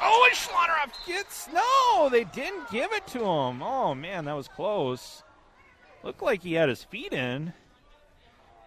[0.00, 2.08] Oh, and Schlotteroff gets no.
[2.08, 3.62] They didn't give it to him.
[3.62, 5.22] Oh man, that was close.
[6.04, 7.52] Looked like he had his feet in,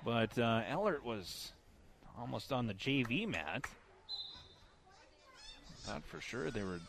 [0.05, 1.51] but uh, Ellert was
[2.17, 3.65] almost on the JV mat.
[5.87, 6.79] Not for sure they were.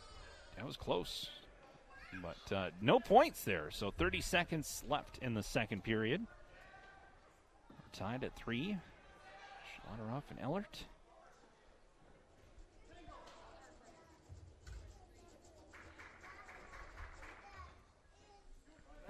[0.57, 1.29] That was close,
[2.23, 3.71] but uh, no points there.
[3.71, 6.25] So 30 seconds left in the second period.
[7.71, 8.77] We're tied at three.
[9.75, 10.85] Schlotteroff and Ellert.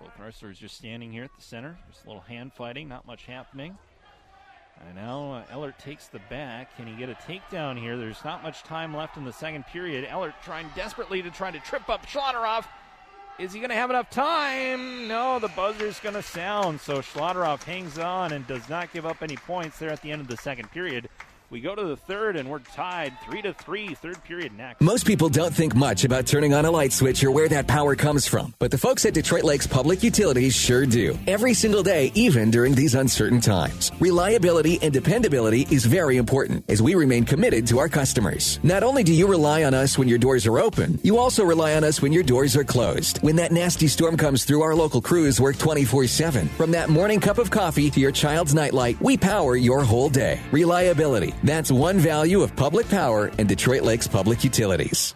[0.06, 1.76] Both wrestlers just standing here at the center.
[1.90, 3.76] Just a little hand fighting, not much happening.
[4.86, 6.76] And now uh, Ellert takes the back.
[6.76, 7.96] Can he get a takedown here?
[7.96, 10.06] There's not much time left in the second period.
[10.08, 12.66] Ellert trying desperately to try to trip up Schlotteroff.
[13.40, 15.08] Is he going to have enough time?
[15.08, 16.80] No, the buzzer's going to sound.
[16.80, 20.20] So Schlotteroff hangs on and does not give up any points there at the end
[20.20, 21.08] of the second period.
[21.48, 23.94] We go to the third and we're tied three to three.
[23.94, 24.80] Third period next.
[24.80, 27.94] Most people don't think much about turning on a light switch or where that power
[27.94, 31.16] comes from, but the folks at Detroit Lakes Public Utilities sure do.
[31.28, 33.92] Every single day, even during these uncertain times.
[34.00, 38.58] Reliability and dependability is very important as we remain committed to our customers.
[38.64, 41.74] Not only do you rely on us when your doors are open, you also rely
[41.74, 43.18] on us when your doors are closed.
[43.22, 46.48] When that nasty storm comes through, our local crews work 24 7.
[46.48, 50.40] From that morning cup of coffee to your child's nightlight, we power your whole day.
[50.50, 51.35] Reliability.
[51.44, 55.14] That's one value of public power and Detroit Lakes Public Utilities.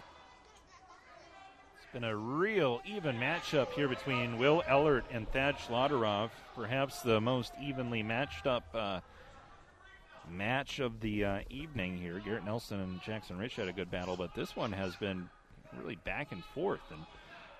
[1.75, 6.29] It's been a real even matchup here between Will Ellert and Thad Schlotteroff.
[6.55, 8.99] Perhaps the most evenly matched up uh,
[10.29, 12.21] match of the uh, evening here.
[12.23, 15.27] Garrett Nelson and Jackson Rich had a good battle, but this one has been
[15.81, 16.81] really back and forth.
[16.91, 17.01] And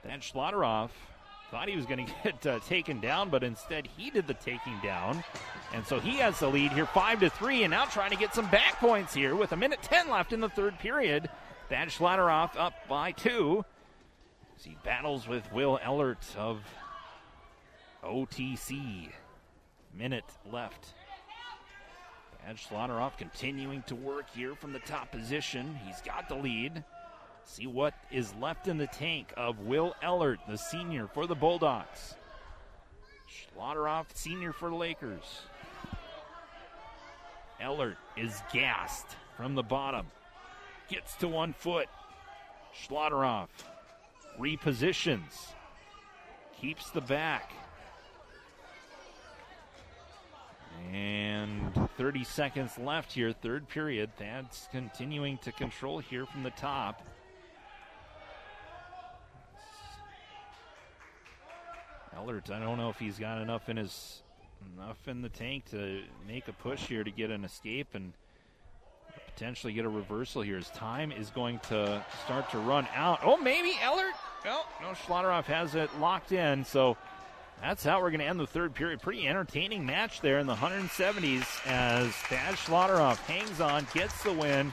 [0.04, 0.92] Thad Schlotteroff
[1.52, 4.80] thought he was going to get uh, taken down, but instead he did the taking
[4.82, 5.24] down,
[5.74, 8.34] and so he has the lead here, five to three, and now trying to get
[8.34, 11.30] some back points here with a minute ten left in the third period.
[11.70, 13.64] Thad Schlotteroff up by two.
[14.58, 16.60] He battles with Will Ellert of
[18.04, 19.10] OTC.
[19.94, 20.94] Minute left.
[22.46, 25.80] Thad Schlotteroff continuing to work here from the top position.
[25.86, 26.84] He's got the lead.
[27.46, 32.16] See what is left in the tank of Will Ellert, the senior for the Bulldogs.
[33.30, 35.42] Schlotteroff, senior for the Lakers.
[37.60, 40.08] Ellert is gassed from the bottom.
[40.90, 41.88] Gets to one foot.
[42.74, 43.50] Schlotteroff
[44.40, 45.54] repositions.
[46.60, 47.54] Keeps the back.
[50.92, 54.10] And 30 seconds left here, third period.
[54.18, 57.04] Thad's continuing to control here from the top.
[62.16, 64.22] Ellert, I don't know if he's got enough in his
[64.76, 68.14] enough in the tank to make a push here to get an escape and
[69.34, 70.58] potentially get a reversal here.
[70.58, 73.22] His time is going to start to run out.
[73.24, 74.14] Oh, maybe Ellert.
[74.44, 76.98] Well, no, Schlotteroff has it locked in, so
[77.62, 79.02] that's how we're going to end the third period.
[79.02, 84.72] Pretty entertaining match there in the 170s as Thad Schlotteroff hangs on, gets the win,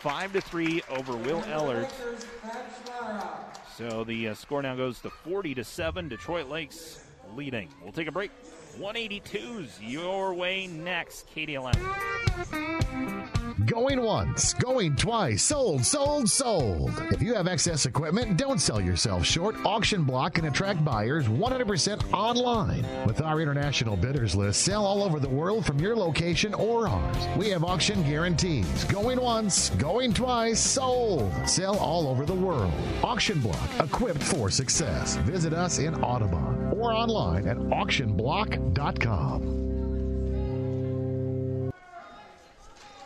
[0.00, 1.92] five to three over Will Ellert.
[3.76, 6.08] So the uh, score now goes to 40 to seven.
[6.08, 7.04] Detroit Lakes
[7.34, 7.68] leading.
[7.82, 8.30] We'll take a break.
[8.80, 11.26] 182's your way next.
[11.34, 11.76] KDLM.
[13.66, 16.92] Going once, going twice, sold, sold, sold.
[17.10, 19.56] If you have excess equipment, don't sell yourself short.
[19.64, 22.86] Auction Block can attract buyers 100% online.
[23.06, 27.16] With our international bidders list, sell all over the world from your location or ours.
[27.36, 28.84] We have auction guarantees.
[28.84, 31.32] Going once, going twice, sold.
[31.48, 32.72] Sell all over the world.
[33.02, 35.16] Auction Block, equipped for success.
[35.16, 39.64] Visit us in Audubon or online at auctionblock.com.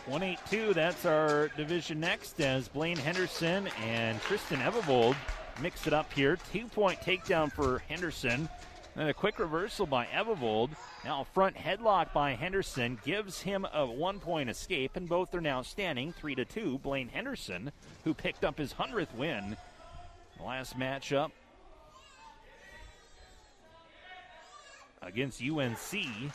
[0.06, 5.16] 182, that's our division next as Blaine Henderson and Tristan Evervold
[5.62, 6.36] mix it up here.
[6.52, 8.48] Two point takedown for Henderson.
[8.96, 10.70] Then a quick reversal by Evervold.
[11.04, 15.40] Now a front headlock by Henderson gives him a one point escape, and both are
[15.40, 16.78] now standing 3 to 2.
[16.78, 17.72] Blaine Henderson,
[18.04, 19.56] who picked up his 100th win
[20.44, 21.30] last matchup
[25.02, 26.32] against UNC.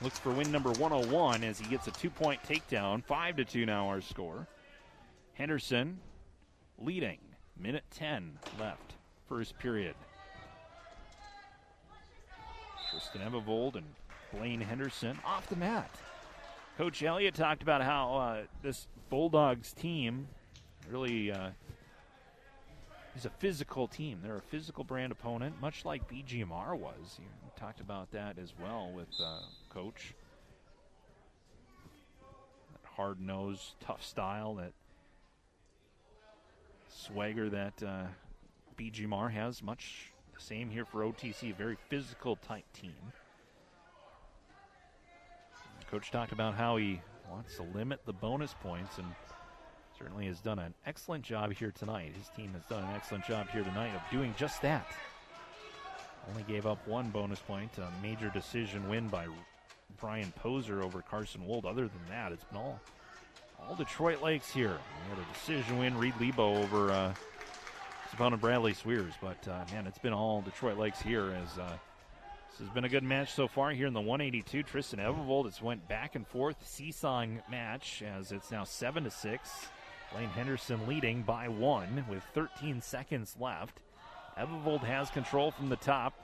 [0.00, 3.04] Looks for win number 101 as he gets a two point takedown.
[3.04, 4.46] 5 to 2 now our score.
[5.34, 5.98] Henderson
[6.78, 7.18] leading.
[7.58, 8.94] Minute 10 left.
[9.28, 9.94] First period.
[12.90, 13.86] Tristan Evervold and
[14.34, 15.90] Blaine Henderson off the mat.
[16.76, 20.26] Coach Elliott talked about how uh, this Bulldogs team
[20.90, 21.50] really uh,
[23.16, 24.20] is a physical team.
[24.22, 27.18] They're a physical brand opponent, much like BGMR was.
[27.18, 27.24] He
[27.60, 30.14] talked about that as well with uh, Coach.
[32.72, 34.72] That hard nosed, tough style, that
[36.88, 38.04] swagger that uh,
[38.76, 39.62] BGMR has.
[39.62, 42.94] Much the same here for OTC, a very physical type team.
[45.90, 47.00] Coach talked about how he
[47.30, 49.06] wants to limit the bonus points and
[50.02, 52.12] certainly has done an excellent job here tonight.
[52.18, 54.86] His team has done an excellent job here tonight of doing just that.
[56.28, 59.26] Only gave up one bonus point, a major decision win by
[60.00, 61.66] Brian Poser over Carson Wold.
[61.66, 62.80] Other than that, it's been all
[63.60, 64.76] all Detroit Lakes here.
[64.76, 67.14] We had a decision win, Reed Lebo over uh,
[68.12, 69.14] opponent Bradley Sweers.
[69.20, 71.76] But uh, man, it's been all Detroit Lakes here as uh,
[72.50, 74.64] this has been a good match so far here in the 182.
[74.64, 79.68] Tristan Evervold, it's went back and forth, seesawing match as it's now seven to six.
[80.12, 83.80] Blaine Henderson leading by one with 13 seconds left.
[84.38, 86.14] Evervold has control from the top.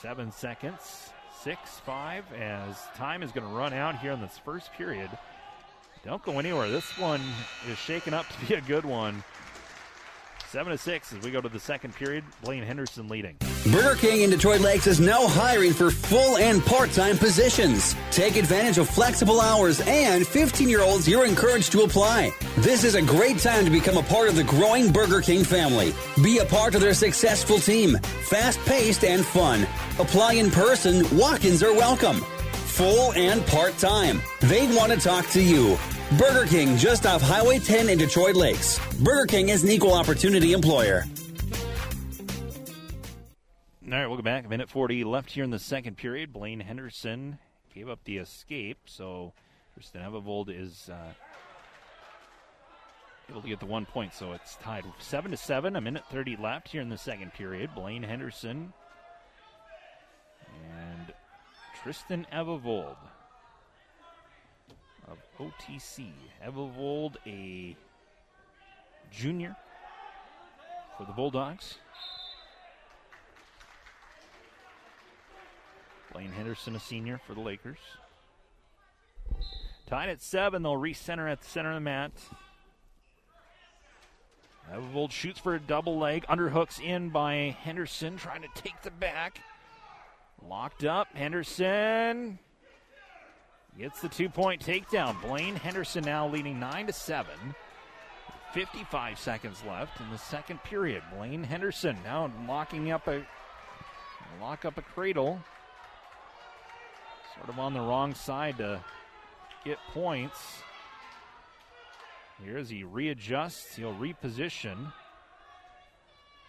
[0.00, 1.10] Seven seconds,
[1.42, 5.10] six, five, as time is going to run out here in this first period.
[6.04, 6.70] Don't go anywhere.
[6.70, 7.20] This one
[7.70, 9.22] is shaking up to be a good one.
[10.50, 12.24] Seven to six as we go to the second period.
[12.42, 13.36] Blaine Henderson leading.
[13.70, 17.94] Burger King in Detroit Lakes is now hiring for full and part time positions.
[18.10, 22.32] Take advantage of flexible hours and 15 year olds you're encouraged to apply.
[22.58, 25.94] This is a great time to become a part of the growing Burger King family.
[26.20, 27.96] Be a part of their successful team.
[28.24, 29.68] Fast paced and fun.
[30.00, 32.16] Apply in person, walk ins are welcome.
[32.74, 34.20] Full and part time.
[34.40, 35.78] They want to talk to you.
[36.18, 38.80] Burger King just off Highway 10 in Detroit Lakes.
[38.98, 41.04] Burger King is an equal opportunity employer.
[43.84, 44.44] All right, welcome back.
[44.44, 46.32] A minute 40 left here in the second period.
[46.32, 47.38] Blaine Henderson
[47.72, 49.32] gave up the escape, so
[49.72, 51.12] Kristen Evervold is uh,
[53.28, 54.12] able to get the one point.
[54.12, 55.76] So it's tied seven to seven.
[55.76, 57.70] A minute 30 left here in the second period.
[57.76, 58.72] Blaine Henderson
[60.72, 61.14] and
[61.82, 63.09] Tristan Evervold of
[65.40, 66.10] OTC.
[66.46, 67.76] Evervold, a
[69.10, 69.56] junior
[70.96, 71.78] for the Bulldogs.
[76.12, 77.78] Blaine Henderson, a senior for the Lakers.
[79.86, 82.12] Tied at seven, they'll recenter at the center of the mat.
[84.72, 86.24] Evervold shoots for a double leg.
[86.28, 89.40] Underhooks in by Henderson, trying to take the back.
[90.46, 91.08] Locked up.
[91.14, 92.38] Henderson
[93.80, 95.20] gets the two point takedown.
[95.22, 97.32] Blaine Henderson now leading 9 to 7.
[98.52, 101.02] 55 seconds left in the second period.
[101.16, 103.24] Blaine Henderson now locking up a
[104.40, 105.40] lock up a cradle.
[107.36, 108.80] Sort of on the wrong side to
[109.64, 110.62] get points.
[112.44, 114.92] Here as he readjusts, he'll reposition.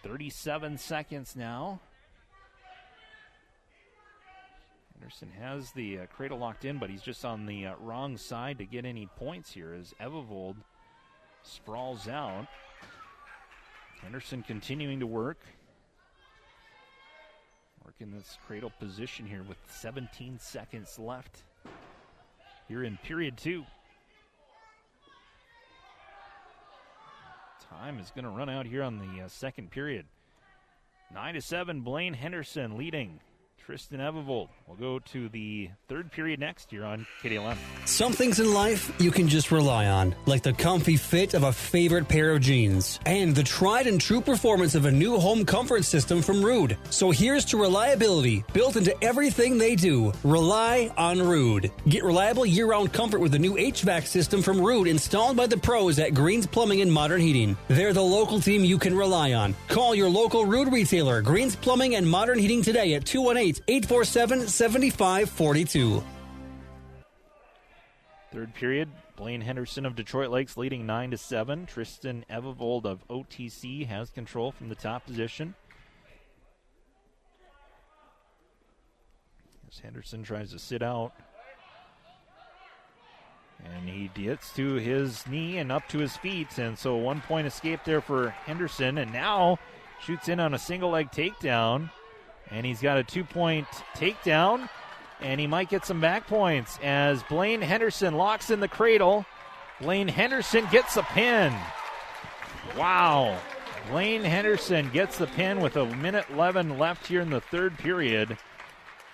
[0.02, 1.80] 37 seconds now.
[5.02, 8.58] Anderson has the uh, cradle locked in, but he's just on the uh, wrong side
[8.58, 10.54] to get any points here as Evavold
[11.42, 12.46] sprawls out.
[14.00, 15.40] Henderson continuing to work.
[17.84, 21.42] Working this cradle position here with 17 seconds left
[22.68, 23.64] here in period two.
[27.68, 30.06] Time is going to run out here on the uh, second period.
[31.12, 33.18] 9 to 7, Blaine Henderson leading
[33.64, 34.48] Tristan Evavold.
[34.66, 37.56] We'll go to the third period next year on KDLM.
[37.84, 41.52] Some things in life you can just rely on, like the comfy fit of a
[41.52, 45.84] favorite pair of jeans and the tried and true performance of a new home comfort
[45.84, 46.76] system from Ruud.
[46.90, 50.12] So here's to reliability built into everything they do.
[50.24, 51.70] Rely on Ruud.
[51.88, 55.56] Get reliable year round comfort with the new HVAC system from Ruud installed by the
[55.56, 57.56] pros at Greens Plumbing and Modern Heating.
[57.68, 59.54] They're the local team you can rely on.
[59.68, 66.02] Call your local Ruud retailer, Greens Plumbing and Modern Heating today at 218 847 7542.
[68.32, 71.66] Third period, Blaine Henderson of Detroit Lakes leading 9 to 7.
[71.66, 75.54] Tristan Evavold of OTC has control from the top position.
[79.70, 81.12] As Henderson tries to sit out.
[83.64, 86.58] And he gets to his knee and up to his feet.
[86.58, 88.98] And so one point escape there for Henderson.
[88.98, 89.58] And now
[90.00, 91.90] shoots in on a single leg takedown.
[92.52, 94.68] And he's got a two point takedown.
[95.20, 99.24] And he might get some back points as Blaine Henderson locks in the cradle.
[99.80, 101.52] Blaine Henderson gets a pin.
[102.76, 103.38] Wow.
[103.90, 108.36] Blaine Henderson gets the pin with a minute 11 left here in the third period.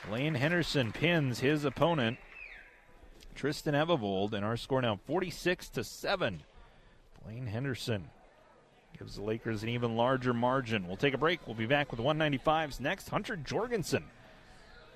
[0.08, 2.18] Blaine Henderson pins his opponent,
[3.34, 6.42] Tristan Evavold, and our score now 46 to 7.
[7.24, 8.10] Blaine Henderson
[8.98, 10.88] gives the Lakers an even larger margin.
[10.88, 11.46] We'll take a break.
[11.46, 13.08] We'll be back with 195's next.
[13.08, 14.02] Hunter Jorgensen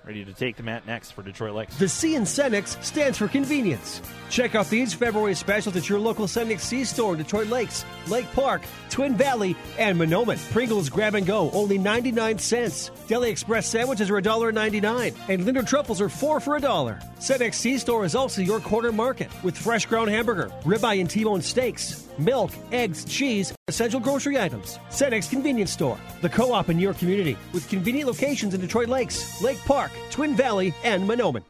[0.05, 1.77] ready to take the mat next for Detroit Lakes.
[1.77, 4.01] The C in Cenex stands for convenience.
[4.29, 8.29] Check out these February specials at your local Cenex C store in Detroit Lakes, Lake
[8.33, 10.37] Park, Twin Valley, and Mahnomen.
[10.51, 12.91] Pringles Grab and Go, only 99 cents.
[13.07, 16.99] Deli Express sandwiches are $1.99, and Lindor truffles are 4 for a dollar.
[17.19, 21.41] Cenex C store is also your corner market with fresh ground hamburger, ribeye and T-bone
[21.41, 24.79] steaks, milk, eggs, cheese, essential grocery items.
[24.89, 29.59] Cenex Convenience Store, the co-op in your community, with convenient locations in Detroit Lakes, Lake
[29.65, 31.43] Park, Twin Valley, and Mahnomen.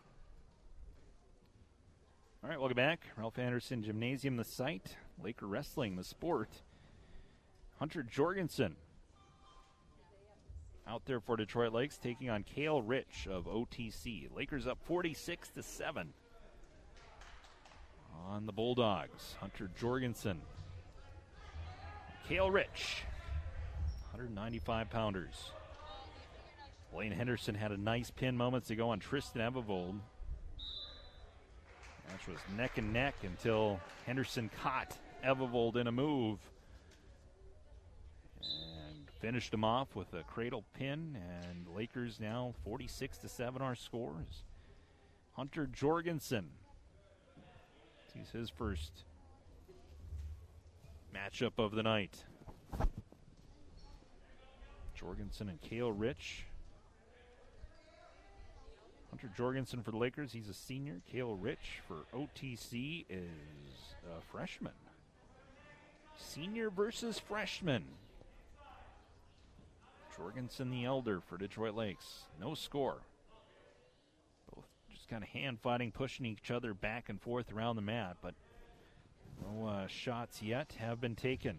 [2.43, 2.99] All right, welcome back.
[3.17, 4.95] Ralph Anderson Gymnasium, the site.
[5.23, 6.49] Laker Wrestling, the sport.
[7.79, 8.75] Hunter Jorgensen
[10.87, 14.27] out there for Detroit Lakes, taking on Kale Rich of OTC.
[14.35, 16.13] Lakers up 46 to 7
[18.27, 19.35] on the Bulldogs.
[19.39, 20.41] Hunter Jorgensen.
[22.27, 23.03] Kale Rich,
[24.11, 25.51] 195 pounders.
[26.93, 29.99] Blaine Henderson had a nice pin moments ago on Tristan Evavold.
[32.09, 34.95] Match was neck and neck until Henderson caught
[35.25, 36.39] Evavold in a move
[38.41, 41.17] and finished him off with a cradle pin.
[41.49, 44.43] And Lakers now 46 to 7 our scores.
[45.33, 46.49] Hunter Jorgensen
[48.13, 49.03] sees his first
[51.13, 52.23] matchup of the night.
[54.95, 56.45] Jorgensen and Kale Rich.
[59.09, 61.01] Hunter Jorgensen for the Lakers, he's a senior.
[61.11, 64.73] Kale Rich for OTC is a freshman.
[66.17, 67.83] Senior versus freshman.
[70.15, 72.23] Jorgensen the elder for Detroit Lakes.
[72.39, 72.97] No score.
[75.03, 78.35] Just kind of hand fighting, pushing each other back and forth around the mat, but
[79.41, 81.57] no uh, shots yet have been taken.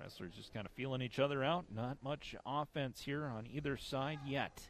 [0.00, 1.66] Wrestlers just kind of feeling each other out.
[1.70, 4.62] Not much offense here on either side yet.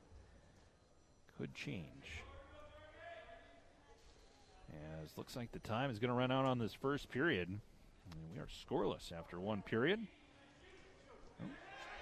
[1.39, 2.25] Could change.
[5.01, 7.49] As looks like the time is going to run out on this first period.
[7.51, 7.61] And
[8.35, 10.01] we are scoreless after one period.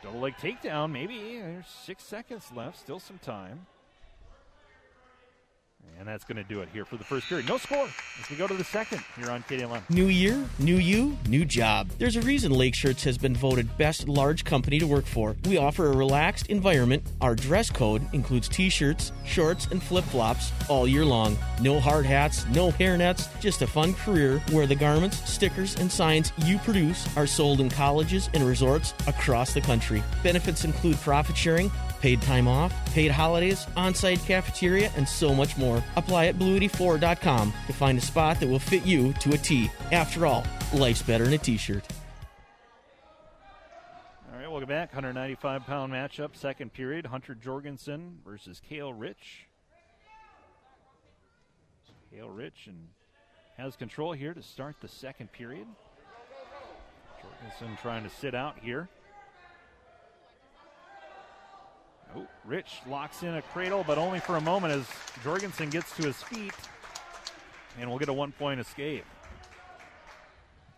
[0.05, 1.39] Double leg takedown, maybe.
[1.39, 2.79] There's six seconds left.
[2.79, 3.67] Still some time.
[5.99, 7.49] And that's going to do it here for the first period.
[7.49, 7.89] No score
[8.21, 9.89] as we go to the second here on KDLM.
[9.89, 11.89] New year, new you, new job.
[11.99, 15.35] There's a reason Lake Shirts has been voted best large company to work for.
[15.47, 17.05] We offer a relaxed environment.
[17.23, 21.39] Our dress code includes t-shirts, shorts, and flip-flops all year long.
[21.63, 26.33] No hard hats, no hairnets, just a fun career where the garments, stickers, and signs
[26.39, 30.03] you produce are sold in colleges and resorts across the country.
[30.23, 31.71] Benefits include profit sharing,
[32.05, 35.83] paid time off, paid holidays, on site cafeteria, and so much more.
[35.97, 39.71] Apply at blue84.com to find a spot that will fit you to a T.
[39.91, 40.45] After all,
[40.75, 41.83] life's better in a t shirt.
[44.31, 44.91] All right, welcome back.
[44.91, 47.07] 195 pound matchup, second period.
[47.07, 49.47] Hunter Jorgensen versus Kale Rich.
[52.13, 52.89] Kale Rich and
[53.57, 55.67] has control here to start the second period.
[57.23, 58.91] Jorgensen trying to sit out here.
[62.17, 64.87] Oh, Rich locks in a cradle, but only for a moment as
[65.23, 66.55] Jorgensen gets to his feet.
[67.79, 69.05] And we'll get a one point escape.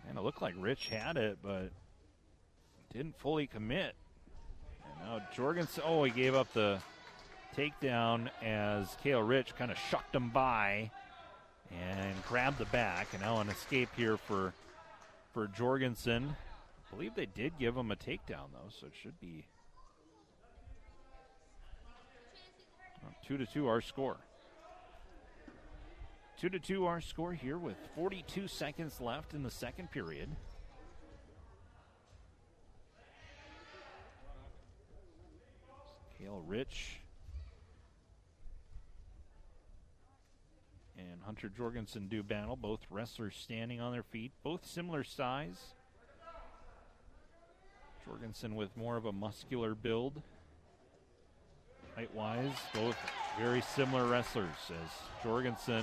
[0.09, 1.71] And it looked like Rich had it, but
[2.93, 3.95] didn't fully commit.
[4.85, 6.79] And now Jorgensen, oh, he gave up the
[7.57, 10.91] takedown as Kale Rich kind of shucked him by
[11.71, 13.09] and grabbed the back.
[13.13, 14.53] And now an escape here for
[15.35, 16.35] for Jorgensen.
[16.35, 19.45] I believe they did give him a takedown though, so it should be
[23.27, 24.17] two to two our score.
[26.39, 30.29] Two to two our score here with 42 seconds left in the second period.
[36.19, 37.01] Kale Rich
[40.99, 42.57] and Hunter Jorgensen do battle.
[42.57, 45.75] Both wrestlers standing on their feet, both similar size.
[48.05, 50.23] Jorgensen with more of a muscular build.
[51.97, 52.95] Height wise, both
[53.39, 55.83] very similar wrestlers as Jorgensen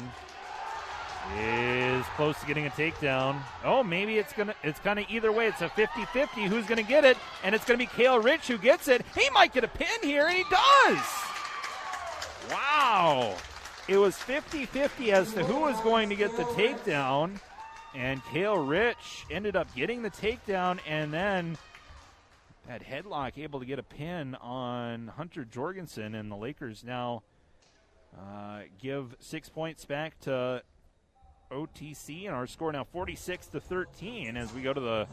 [1.39, 3.41] is close to getting a takedown.
[3.65, 5.47] Oh, maybe it's gonna it's kind of either way.
[5.47, 8.87] It's a 50-50 who's gonna get it, and it's gonna be Kale Rich who gets
[8.87, 9.03] it.
[9.17, 10.99] He might get a pin here, and he does.
[12.51, 13.35] Wow.
[13.87, 17.39] It was 50-50 as to who was going to get the takedown,
[17.95, 21.57] and Kale Rich ended up getting the takedown, and then
[22.67, 27.23] that headlock able to get a pin on Hunter Jorgensen, and the Lakers now
[28.17, 30.63] uh, give six points back to
[31.51, 35.07] OTC, and our score now 46 to 13 as we go to the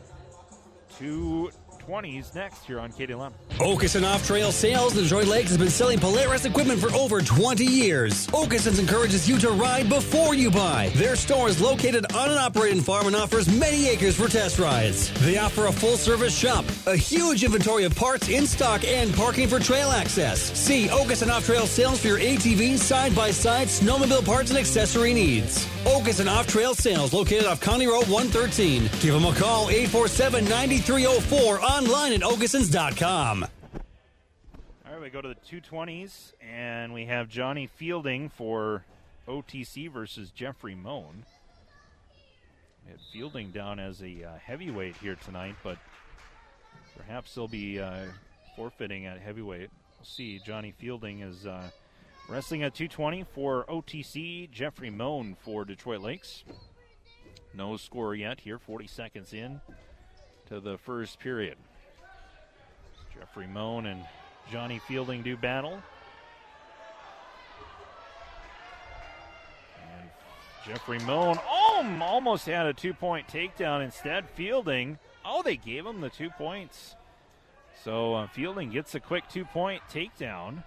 [0.99, 1.51] two
[1.87, 3.33] 20s next here on KDLM.
[3.59, 7.65] Okeson Off Trail Sales in Detroit Lakes has been selling Polaris equipment for over 20
[7.65, 8.27] years.
[8.29, 10.91] Okeson's encourages you to ride before you buy.
[10.95, 15.13] Their store is located on an operating farm and offers many acres for test rides.
[15.25, 19.49] They offer a full service shop, a huge inventory of parts in stock, and parking
[19.49, 20.41] for trail access.
[20.59, 25.13] See Okeson Off Trail Sales for your ATV, side by side, snowmobile parts, and accessory
[25.15, 25.67] needs.
[25.85, 28.83] Okeson Off Trail Sales located off County Road 113.
[29.01, 33.43] Give them a call 847 9304 online at okesons.com.
[33.43, 38.85] All right, we go to the 220s, and we have Johnny Fielding for
[39.27, 41.25] OTC versus Jeffrey Moan.
[43.13, 45.79] Fielding down as a uh, heavyweight here tonight, but
[46.97, 48.05] perhaps they'll be uh,
[48.57, 49.71] forfeiting at heavyweight.
[49.99, 50.39] We'll see.
[50.45, 51.71] Johnny Fielding is uh,
[52.29, 54.51] wrestling at 220 for OTC.
[54.51, 56.45] Jeffrey Moan for Detroit Lakes.
[57.55, 59.61] No score yet here, 40 seconds in
[60.51, 61.57] to the first period.
[63.21, 64.03] Jeffrey Moan and
[64.51, 65.83] Johnny Fielding do battle.
[69.83, 70.11] And
[70.67, 73.85] Jeffrey Moan oh, almost had a two point takedown.
[73.85, 76.97] Instead, Fielding, oh, they gave him the two points.
[77.85, 80.65] So uh, Fielding gets a quick two point takedown.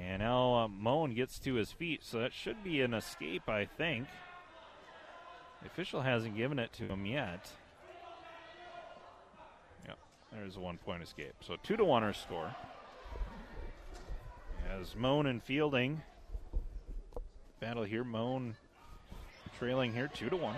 [0.00, 3.66] And now uh, Moan gets to his feet, so that should be an escape, I
[3.66, 4.08] think.
[5.60, 7.50] The official hasn't given it to him yet.
[10.34, 11.34] There's a one point escape.
[11.40, 12.54] So two to one our score.
[14.68, 16.02] As Moan and Fielding
[17.60, 18.56] battle here, Moan
[19.58, 20.56] trailing here two to one.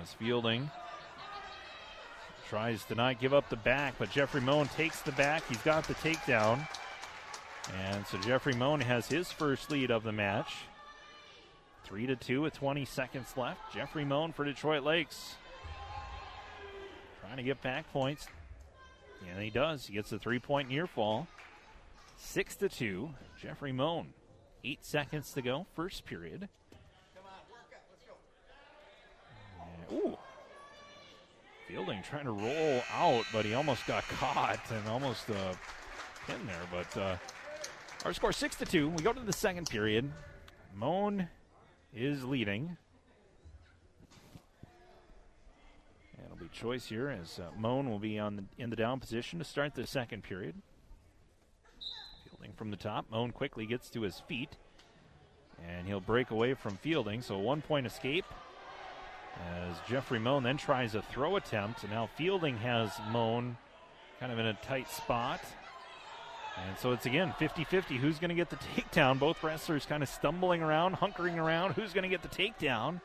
[0.00, 0.70] As Fielding
[2.48, 5.42] tries to not give up the back, but Jeffrey Moan takes the back.
[5.48, 6.66] He's got the takedown.
[7.86, 10.54] And so Jeffrey Moan has his first lead of the match.
[11.84, 13.74] Three to two with 20 seconds left.
[13.74, 15.34] Jeffrey Moan for Detroit Lakes.
[17.28, 18.26] Trying to get back points.
[19.30, 19.86] And he does.
[19.86, 21.26] He gets a three point near fall.
[22.16, 23.10] Six to two.
[23.38, 24.14] Jeffrey Moan.
[24.64, 25.66] Eight seconds to go.
[25.76, 26.48] First period.
[29.60, 30.16] And, ooh.
[31.68, 35.52] Fielding trying to roll out, but he almost got caught and almost uh,
[36.28, 36.56] in there.
[36.72, 37.16] But uh,
[38.06, 38.88] Our score six to two.
[38.88, 40.10] We go to the second period.
[40.74, 41.28] Moan
[41.94, 42.76] is leading.
[44.62, 49.00] And it'll be choice here as uh, Moan will be on the, in the down
[49.00, 50.54] position to start the second period.
[52.24, 53.06] Fielding from the top.
[53.10, 54.56] Moan quickly gets to his feet.
[55.66, 57.22] And he'll break away from Fielding.
[57.22, 58.24] So one point escape
[59.60, 61.82] as Jeffrey Moan then tries a throw attempt.
[61.82, 63.56] And now Fielding has Moan
[64.20, 65.40] kind of in a tight spot.
[66.66, 67.96] And so it's again 50 50.
[67.96, 69.18] Who's going to get the takedown?
[69.18, 71.74] Both wrestlers kind of stumbling around, hunkering around.
[71.74, 73.00] Who's going to get the takedown?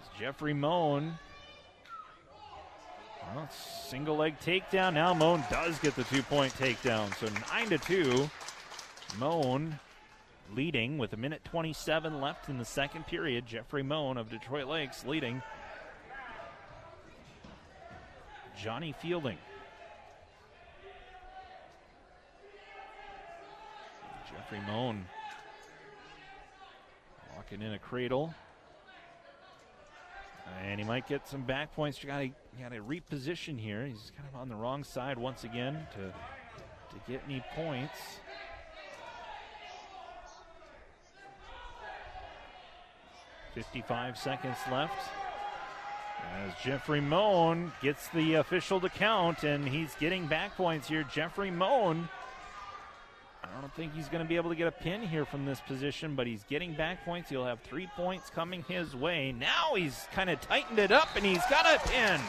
[0.00, 1.18] It's Jeffrey Moan.
[3.34, 4.94] Well, single leg takedown.
[4.94, 7.14] Now Moan does get the two point takedown.
[7.16, 8.30] So 9 to 2.
[9.18, 9.78] Moan
[10.54, 13.46] leading with a minute 27 left in the second period.
[13.46, 15.42] Jeffrey Moan of Detroit Lakes leading.
[18.62, 19.38] Johnny Fielding.
[24.30, 25.04] Jeffrey Moan
[27.34, 28.34] walking in a cradle.
[30.64, 32.02] And he might get some back points.
[32.02, 33.84] You gotta, gotta reposition here.
[33.84, 35.98] He's kind of on the wrong side once again to,
[36.94, 37.98] to get any points.
[43.54, 44.92] Fifty-five seconds left.
[46.34, 51.04] As Jeffrey Moan gets the official to count, and he's getting back points here.
[51.04, 52.08] Jeffrey Moan
[53.56, 55.60] I don't think he's going to be able to get a pin here from this
[55.60, 57.30] position, but he's getting back points.
[57.30, 59.32] He'll have three points coming his way.
[59.32, 62.20] Now he's kind of tightened it up and he's got a pin.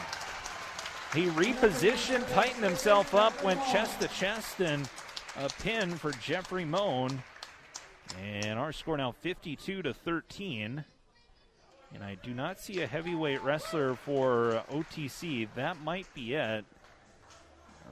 [1.12, 4.88] He repositioned, tightened himself up, went chest to chest, and
[5.38, 7.22] a pin for Jeffrey Moan.
[8.22, 10.82] And our score now 52 to 13.
[11.94, 15.48] And I do not see a heavyweight wrestler for OTC.
[15.56, 16.64] That might be it.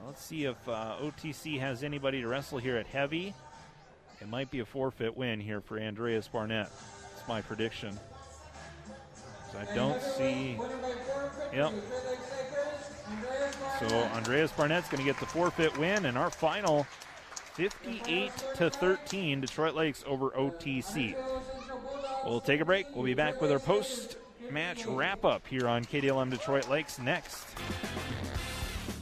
[0.05, 3.35] Let's see if uh, OTC has anybody to wrestle here at heavy.
[4.21, 6.71] It might be a forfeit win here for Andreas Barnett.
[7.15, 7.99] That's my prediction.
[9.53, 10.59] So I don't see.
[11.53, 11.73] Yep.
[13.79, 16.87] So Andreas Barnett's going to get the forfeit win, and our final
[17.55, 21.15] 58 to 13, Detroit Lakes over OTC.
[22.25, 22.87] We'll take a break.
[22.95, 24.17] We'll be back with our post
[24.51, 27.47] match wrap up here on KDLM Detroit Lakes next.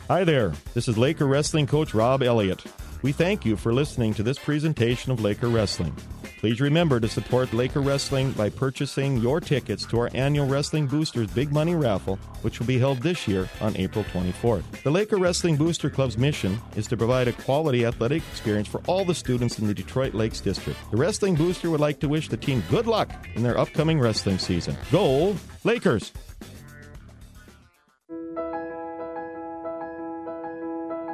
[0.08, 2.62] Hi there, this is Laker Wrestling coach Rob Elliott.
[3.00, 5.96] We thank you for listening to this presentation of Laker Wrestling.
[6.40, 11.30] Please remember to support Laker Wrestling by purchasing your tickets to our annual Wrestling Boosters
[11.30, 14.82] Big Money Raffle, which will be held this year on April 24th.
[14.82, 19.06] The Laker Wrestling Booster Club's mission is to provide a quality athletic experience for all
[19.06, 20.78] the students in the Detroit Lakes District.
[20.90, 24.36] The Wrestling Booster would like to wish the team good luck in their upcoming wrestling
[24.36, 24.76] season.
[24.92, 26.12] Go Lakers!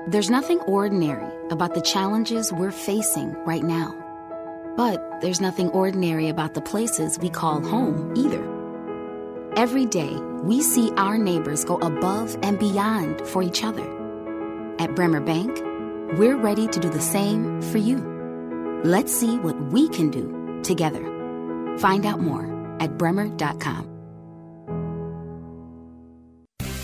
[0.08, 3.94] There's nothing ordinary about the challenges we're facing right now.
[4.76, 8.42] But there's nothing ordinary about the places we call home either.
[9.56, 13.84] Every day, we see our neighbors go above and beyond for each other.
[14.78, 15.50] At Bremer Bank,
[16.18, 17.98] we're ready to do the same for you.
[18.84, 21.04] Let's see what we can do together.
[21.78, 22.48] Find out more
[22.80, 23.89] at bremer.com.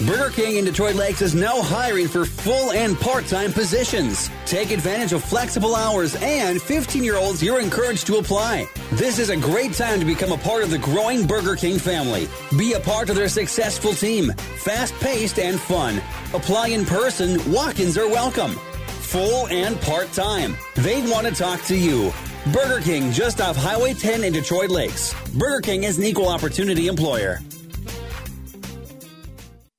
[0.04, 4.28] Burger King in Detroit Lakes is now hiring for full and part time positions.
[4.44, 8.68] Take advantage of flexible hours and 15 year olds you're encouraged to apply.
[8.92, 12.28] This is a great time to become a part of the growing Burger King family.
[12.58, 14.32] Be a part of their successful team.
[14.58, 16.02] Fast paced and fun.
[16.34, 18.52] Apply in person, walk ins are welcome.
[19.00, 20.58] Full and part time.
[20.74, 22.12] They want to talk to you.
[22.52, 25.14] Burger King just off Highway 10 in Detroit Lakes.
[25.38, 27.40] Burger King is an equal opportunity employer.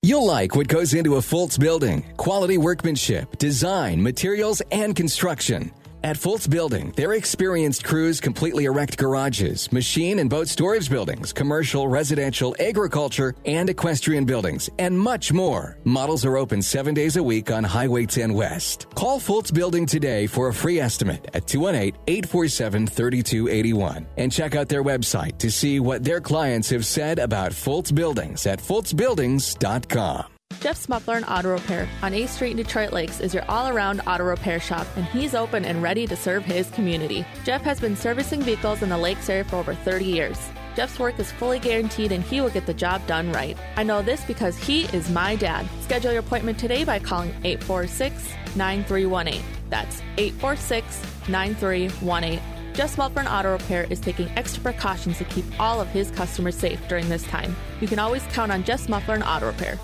[0.08, 5.70] You'll like what goes into a Fultz building quality workmanship, design, materials, and construction.
[6.04, 11.88] At Fultz Building, their experienced crews completely erect garages, machine and boat storage buildings, commercial,
[11.88, 15.78] residential, agriculture, and equestrian buildings, and much more.
[15.84, 18.88] Models are open seven days a week on Highway 10 West.
[18.96, 24.70] Call Fultz Building today for a free estimate at 218 847 3281 and check out
[24.70, 30.37] their website to see what their clients have said about Fultz Buildings at FultzBuildings.com.
[30.68, 34.02] Jeff's Muffler and Auto Repair on 8th Street in Detroit Lakes is your all around
[34.06, 37.26] auto repair shop, and he's open and ready to serve his community.
[37.46, 40.50] Jeff has been servicing vehicles in the Lakes area for over 30 years.
[40.76, 43.58] Jeff's work is fully guaranteed and he will get the job done right.
[43.78, 45.66] I know this because he is my dad.
[45.80, 49.42] Schedule your appointment today by calling 846 9318.
[49.70, 52.42] That's 846 9318.
[52.74, 56.86] Jeff's Muffler Auto Repair is taking extra precautions to keep all of his customers safe
[56.90, 57.56] during this time.
[57.80, 59.80] You can always count on Jeff's Muffler Auto Repair.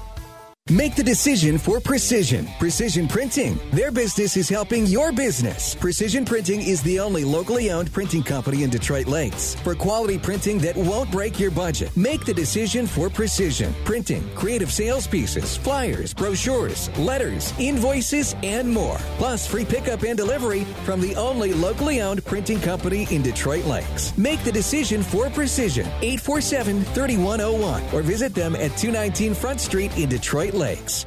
[0.72, 2.48] Make the decision for precision.
[2.58, 3.60] Precision Printing.
[3.72, 5.76] Their business is helping your business.
[5.76, 9.56] Precision Printing is the only locally owned printing company in Detroit Lakes.
[9.56, 13.76] For quality printing that won't break your budget, make the decision for precision.
[13.84, 19.00] Printing, creative sales pieces, flyers, brochures, letters, invoices, and more.
[19.18, 24.18] Plus, free pickup and delivery from the only locally owned printing company in Detroit Lakes.
[24.18, 25.88] Make the decision for precision.
[26.00, 30.08] 847 3101 or visit them at 219 Front Street in
[30.54, 31.06] Detroit Lakes.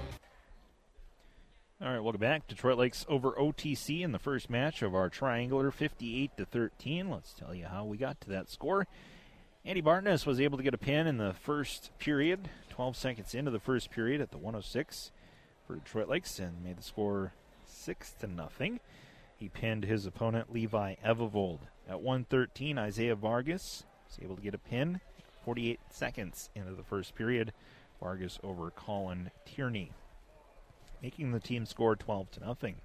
[1.81, 2.49] All right, welcome back.
[2.49, 7.09] Detroit Lakes over OTC in the first match of our triangular, 58 to 13.
[7.09, 8.89] Let's tell you how we got to that score.
[9.65, 13.53] Andy Bartness was able to get a pin in the first period, 12 seconds into
[13.53, 15.13] the first period at the 106
[15.65, 17.33] for Detroit Lakes, and made the score
[17.65, 18.81] six to nothing.
[19.37, 22.79] He pinned his opponent Levi Evavold at 113.
[22.79, 25.01] Isaiah Vargas was able to get a pin,
[25.45, 27.53] 48 seconds into the first period.
[28.01, 29.93] Vargas over Colin Tierney,
[31.03, 32.77] making the team score 12 to nothing.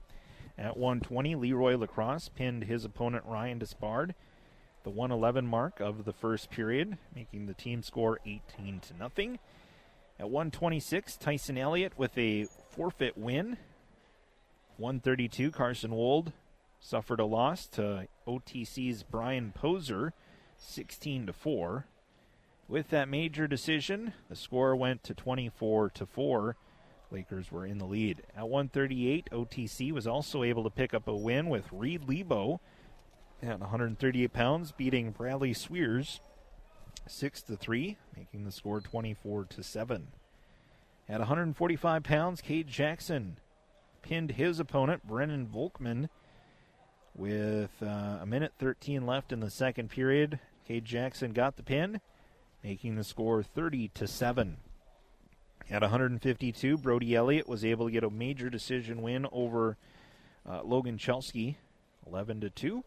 [0.58, 4.14] At 120, Leroy Lacrosse pinned his opponent Ryan Despard,
[4.84, 9.40] the 111 mark of the first period, making the team score 18 to nothing.
[10.20, 13.58] At 126, Tyson Elliott with a forfeit win.
[14.78, 16.32] 132, Carson Wold
[16.80, 20.14] suffered a loss to OTC's Brian Poser,
[20.58, 21.86] 16 to 4.
[22.72, 26.56] With that major decision, the score went to 24 to 4.
[27.12, 28.24] Lakers were in the lead.
[28.34, 32.62] At 138, OTC was also able to pick up a win with Reed Lebo
[33.44, 36.22] at 138 pounds, beating Bradley Sweers
[37.08, 40.08] 6 to 3, making the score 24 to 7.
[41.10, 43.36] At 145 pounds, Cade Jackson
[44.02, 46.08] pinned his opponent, Brennan Volkman,
[47.14, 50.40] with uh, a minute 13 left in the second period.
[50.66, 52.00] Cade Jackson got the pin,
[52.64, 54.58] making the score 30 to 7.
[55.70, 59.78] At 152, Brody Elliott was able to get a major decision win over
[60.48, 61.58] uh, Logan Chelsky,
[62.06, 62.84] 11 to 2.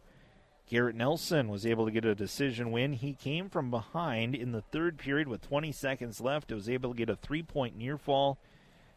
[0.67, 2.95] Garrett Nelson was able to get a decision win.
[2.95, 6.51] He came from behind in the third period with 20 seconds left.
[6.51, 8.39] He was able to get a three-point near fall.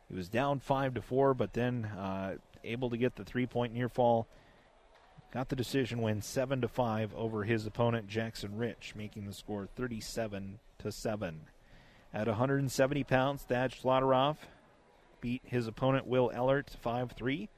[0.10, 3.90] He was down five to four, but then uh, able to get the three-point near
[3.90, 4.28] fall.
[5.34, 9.68] Got the decision win seven to five over his opponent Jackson Rich, making the score
[9.76, 11.42] 37 to seven.
[12.14, 14.38] At 170 pounds, Thad Schlotteroff
[15.20, 17.50] beat his opponent Will Ellert 5 3.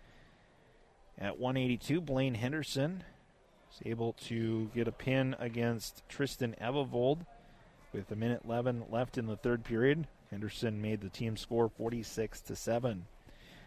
[1.17, 3.03] At 182, Blaine Henderson
[3.69, 7.25] was able to get a pin against Tristan Evavold
[7.93, 10.07] with a minute 11 left in the third period.
[10.31, 13.05] Henderson made the team score 46 to 7.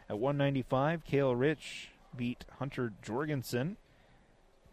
[0.09, 3.77] At 195, Kale Rich beat Hunter Jorgensen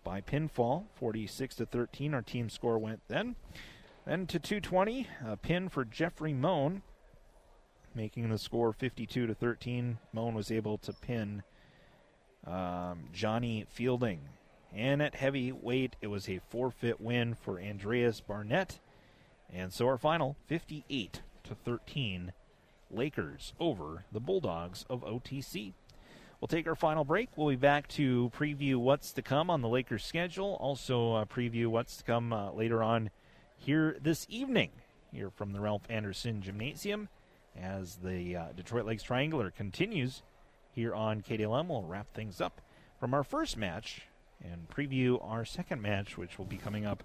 [0.03, 2.13] by pinfall 46 to 13.
[2.13, 3.35] Our team score went then.
[4.09, 6.81] Then to 220, a pin for Jeffrey Moan,
[7.93, 9.99] making the score 52 to 13.
[10.13, 11.43] Moan was able to pin
[12.47, 14.21] um, Johnny Fielding.
[14.73, 18.79] And at heavyweight, it was a forfeit win for Andreas Barnett.
[19.53, 22.33] And so our final 58 to 13
[22.89, 25.73] Lakers over the Bulldogs of OTC.
[26.41, 27.29] We'll take our final break.
[27.35, 31.67] We'll be back to preview what's to come on the Lakers schedule, also uh, preview
[31.67, 33.11] what's to come uh, later on
[33.59, 34.71] here this evening
[35.11, 37.09] here from the Ralph Anderson Gymnasium
[37.59, 40.23] as the uh, Detroit Lakes Triangular continues
[40.71, 41.67] here on KDLM.
[41.67, 42.61] We'll wrap things up
[42.99, 44.03] from our first match
[44.41, 47.03] and preview our second match, which will be coming up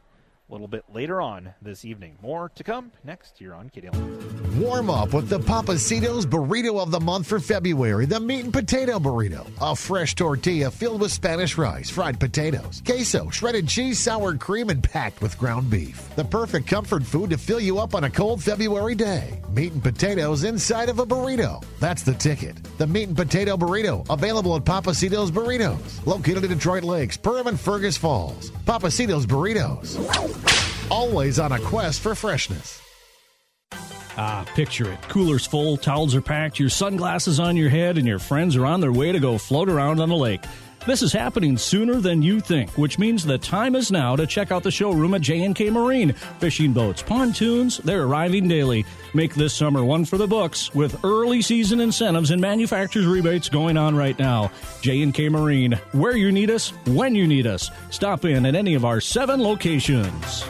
[0.49, 2.19] a little bit later on this evening.
[2.23, 4.61] More to come next year on KDLM.
[4.61, 8.99] Warm up with the Papacitos Burrito of the Month for February, the meat and potato
[8.99, 9.51] burrito.
[9.61, 14.83] A fresh tortilla filled with Spanish rice, fried potatoes, queso, shredded cheese, sour cream, and
[14.83, 16.09] packed with ground beef.
[16.15, 19.41] The perfect comfort food to fill you up on a cold February day.
[19.51, 21.65] Meat and potatoes inside of a burrito.
[21.81, 22.63] That's the ticket.
[22.79, 27.59] The meat and potato burrito, available at Papacitos Burritos, located in Detroit Lakes, Perham, and
[27.59, 28.51] Fergus Falls.
[28.67, 30.34] Papacitos Burritos.
[30.91, 32.81] Always on a quest for freshness.
[34.17, 35.03] Ah, picture it.
[35.09, 38.81] Coolers full, towels are packed, your sunglasses on your head, and your friends are on
[38.81, 40.45] their way to go float around on the lake.
[40.87, 44.53] This is happening sooner than you think, which means the time is now to check
[44.53, 46.13] out the showroom at J&K Marine.
[46.41, 48.85] Fishing boats, pontoons, they're arriving daily.
[49.15, 53.79] Make this summer one for the books with early season incentives and manufacturer's rebates going
[53.79, 54.53] on right now.
[54.83, 57.71] J&K Marine, where you need us, when you need us.
[57.89, 60.45] Stop in at any of our seven locations.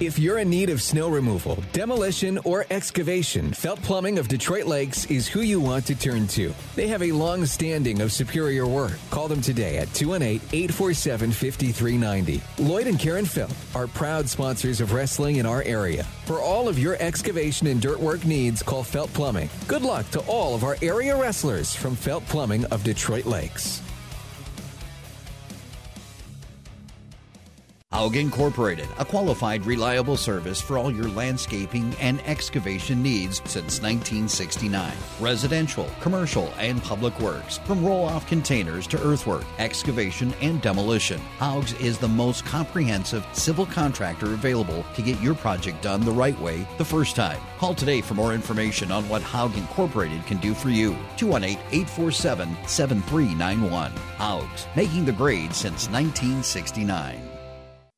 [0.00, 5.06] If you're in need of snow removal, demolition, or excavation, Felt Plumbing of Detroit Lakes
[5.06, 6.54] is who you want to turn to.
[6.76, 8.92] They have a long standing of superior work.
[9.10, 12.40] Call them today at 218 847 5390.
[12.62, 16.04] Lloyd and Karen Felt are proud sponsors of wrestling in our area.
[16.26, 19.50] For all of your excavation and dirt work needs, call Felt Plumbing.
[19.66, 23.82] Good luck to all of our area wrestlers from Felt Plumbing of Detroit Lakes.
[27.98, 34.92] Haug Incorporated, a qualified, reliable service for all your landscaping and excavation needs since 1969.
[35.18, 41.18] Residential, commercial, and public works, from roll off containers to earthwork, excavation, and demolition.
[41.40, 46.38] Haug's is the most comprehensive civil contractor available to get your project done the right
[46.38, 47.40] way the first time.
[47.58, 50.96] Call today for more information on what Haug Incorporated can do for you.
[51.16, 53.90] 218 847 7391.
[54.18, 57.27] Haug's, making the grade since 1969.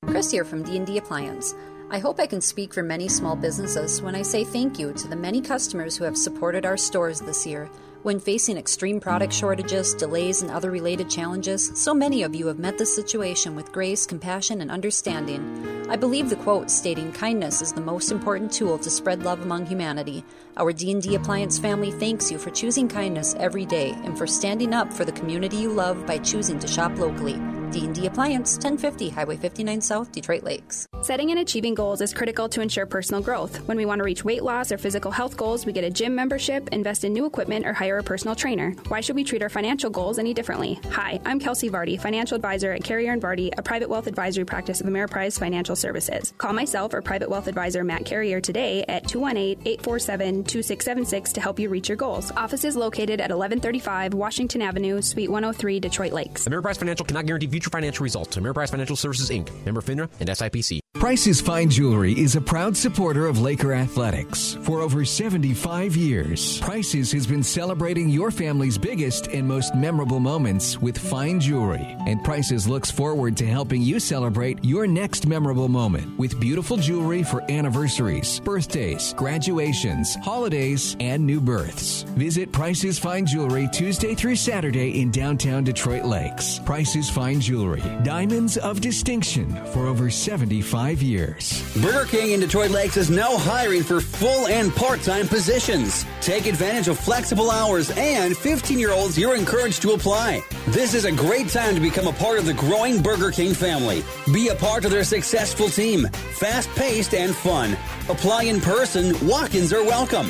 [0.06, 1.54] Chris here from D&D Appliance.
[1.90, 5.08] I hope I can speak for many small businesses when I say thank you to
[5.08, 7.70] the many customers who have supported our stores this year.
[8.02, 12.58] When facing extreme product shortages, delays, and other related challenges, so many of you have
[12.58, 15.86] met this situation with grace, compassion, and understanding.
[15.90, 19.66] I believe the quote stating kindness is the most important tool to spread love among
[19.66, 20.24] humanity.
[20.56, 24.92] Our D&D Appliance family thanks you for choosing kindness every day and for standing up
[24.92, 27.38] for the community you love by choosing to shop locally.
[27.70, 30.86] D&D Appliance, 1050 Highway 59 South, Detroit Lakes.
[31.02, 33.56] Setting and achieving goals is critical to ensure personal growth.
[33.66, 36.14] When we want to reach weight loss or physical health goals, we get a gym
[36.14, 38.72] membership, invest in new equipment, or hire a personal trainer.
[38.88, 40.78] Why should we treat our financial goals any differently?
[40.90, 44.80] Hi, I'm Kelsey Vardy, financial advisor at Carrier and Vardy, a private wealth advisory practice
[44.80, 46.34] of Ameriprise Financial Services.
[46.38, 51.88] Call myself or private wealth advisor Matt Carrier today at 218-847-2676 to help you reach
[51.88, 52.30] your goals.
[52.32, 56.46] Office is located at 1135 Washington Avenue, Suite 103, Detroit Lakes.
[56.46, 58.36] Ameriprise Financial cannot guarantee future financial results.
[58.36, 59.50] Ameriprise Financial Services Inc.
[59.66, 60.80] Member FINRA and SIPC.
[60.94, 64.58] Price's Fine Jewelry is a proud supporter of Laker Athletics.
[64.62, 70.78] For over 75 years, Price's has been celebrating your family's biggest and most memorable moments
[70.78, 71.96] with fine jewelry.
[72.06, 77.22] And Price's looks forward to helping you celebrate your next memorable moment with beautiful jewelry
[77.22, 82.02] for anniversaries, birthdays, graduations, holidays, and new births.
[82.16, 86.58] Visit Price's Fine Jewelry Tuesday through Saturday in downtown Detroit Lakes.
[86.64, 91.64] Price's Fine Jewelry, diamonds of distinction for over 75 years.
[91.82, 96.04] Burger King in Detroit Lakes is now hiring for full and part time positions.
[96.20, 100.44] Take advantage of flexible hours, and 15 year olds, you're encouraged to apply.
[100.68, 104.04] This is a great time to become a part of the growing Burger King family.
[104.32, 106.06] Be a part of their successful team.
[106.38, 107.76] Fast paced and fun.
[108.08, 110.26] Apply in person, walk ins are welcome.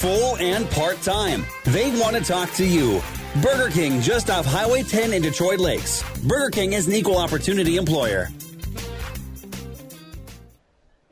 [0.00, 1.44] Full and part time.
[1.66, 3.02] They want to talk to you.
[3.42, 6.04] Burger King just off Highway 10 in Detroit Lakes.
[6.22, 8.28] Burger King is an equal opportunity employer.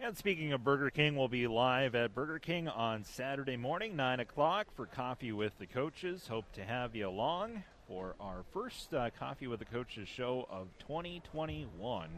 [0.01, 4.21] And speaking of Burger King, we'll be live at Burger King on Saturday morning, 9
[4.21, 6.29] o'clock, for Coffee with the Coaches.
[6.29, 10.69] Hope to have you along for our first uh, Coffee with the Coaches show of
[10.79, 12.09] 2021,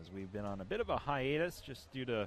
[0.00, 2.22] as we've been on a bit of a hiatus just due to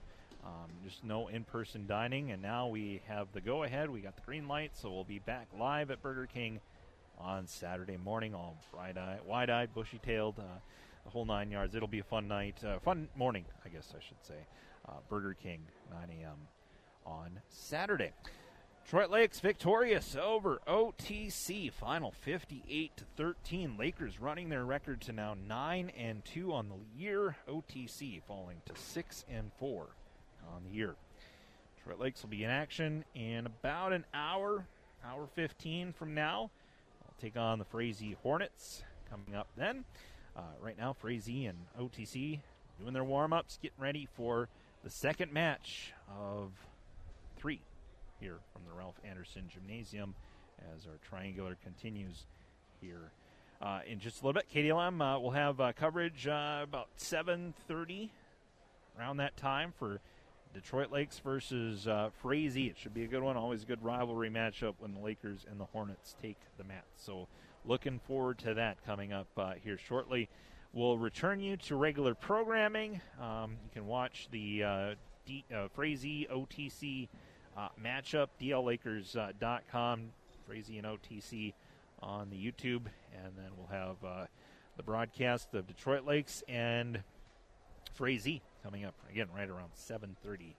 [0.46, 2.32] um, just no in person dining.
[2.32, 3.90] And now we have the go ahead.
[3.90, 6.62] We got the green light, so we'll be back live at Burger King
[7.24, 10.40] on Saturday morning, all bright eyed, wide eyed, bushy tailed.
[10.40, 10.60] Uh,
[11.04, 11.76] the whole nine yards.
[11.76, 14.48] It'll be a fun night, uh, fun morning, I guess I should say.
[14.88, 15.62] Uh, Burger King,
[15.92, 16.38] 9 a.m.
[17.06, 18.12] on Saturday.
[18.84, 23.78] Detroit Lakes victorious over OTC, final 58 to 13.
[23.78, 27.38] Lakers running their record to now 9 and 2 on the year.
[27.48, 29.88] OTC falling to 6 and 4
[30.54, 30.96] on the year.
[31.78, 34.66] Detroit Lakes will be in action in about an hour,
[35.06, 36.50] hour 15 from now.
[37.22, 39.86] Take on the Frazee Hornets coming up then.
[40.36, 42.40] Uh, right now, Frazee and OTC
[42.80, 44.50] doing their warm ups, getting ready for
[44.84, 46.50] the second match of
[47.38, 47.62] three
[48.20, 50.16] here from the Ralph Anderson Gymnasium
[50.74, 52.26] as our triangular continues
[52.82, 53.12] here.
[53.62, 58.10] Uh, in just a little bit, KDLM uh, will have uh, coverage uh, about 7:30
[58.98, 60.00] around that time for
[60.54, 62.68] Detroit Lakes versus uh, Frazee.
[62.68, 63.38] It should be a good one.
[63.38, 66.86] Always a good rivalry matchup when the Lakers and the Hornets take the mat.
[66.98, 67.28] So
[67.66, 70.30] looking forward to that coming up uh, here shortly.
[70.74, 73.02] We'll return you to regular programming.
[73.22, 74.96] Um, you can watch the uh,
[75.26, 77.10] D, uh, Frazee OTC
[77.58, 80.10] uh, matchup, dllakers.com,
[80.48, 81.54] Frazee and OTC
[82.02, 82.84] on the YouTube,
[83.14, 84.26] and then we'll have uh,
[84.78, 87.04] the broadcast of Detroit Lakes and
[87.94, 90.56] Frazee coming up again right around 7:30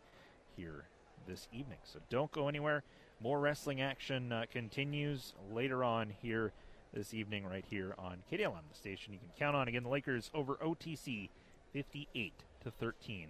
[0.57, 0.85] here
[1.27, 1.79] this evening.
[1.85, 2.83] So don't go anywhere.
[3.21, 6.53] More wrestling action uh, continues later on here
[6.93, 9.69] this evening, right here on KDLM, the station you can count on.
[9.69, 11.31] Again, the Lakers over OTC,
[11.73, 12.33] 58
[12.65, 13.29] to 13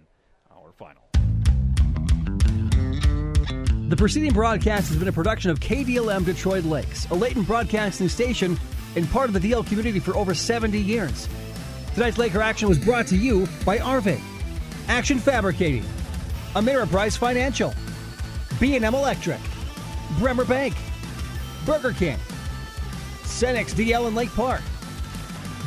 [0.51, 1.01] our final.
[3.89, 8.59] The preceding broadcast has been a production of KDLM Detroit Lakes, a Leighton broadcasting station
[8.95, 11.27] and part of the DL community for over 70 years.
[11.93, 14.21] Tonight's Laker action was brought to you by Arvig,
[14.87, 15.85] Action Fabricating,
[16.55, 17.73] Ameriprise Financial,
[18.59, 19.39] B&M Electric,
[20.19, 20.75] Bremer Bank,
[21.65, 22.17] Burger King,
[23.23, 24.61] Cenex DL in Lake Park,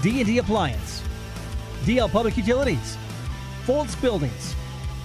[0.03, 1.03] D&D Appliance,
[1.85, 2.99] DL Public Utilities,
[3.65, 4.55] Fultz Buildings,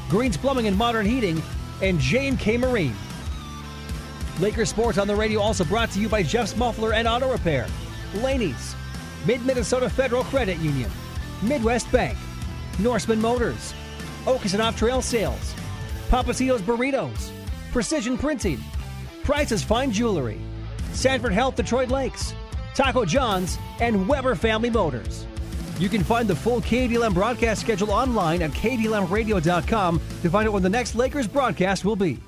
[0.10, 1.42] Greens Plumbing and Modern Heating,
[1.82, 2.96] and J&K Marine.
[4.40, 7.66] Lakers Sports on the radio also brought to you by Jeff's Muffler and Auto Repair,
[8.16, 8.76] Laney's,
[9.26, 10.92] Mid Minnesota Federal Credit Union,
[11.42, 12.18] Midwest Bank,
[12.78, 13.74] Norseman Motors,
[14.26, 15.54] Okeson Off Trail Sales,
[16.10, 17.32] Papacitos Burritos,
[17.72, 18.60] Precision Printing,
[19.24, 20.40] Price's Fine Jewelry,
[20.94, 22.34] Sanford Health Detroit Lakes,
[22.76, 25.26] Taco John's, and Weber Family Motors.
[25.80, 30.64] You can find the full KDLM broadcast schedule online at kdlmradio.com to find out when
[30.64, 32.20] the next Lakers broadcast will be.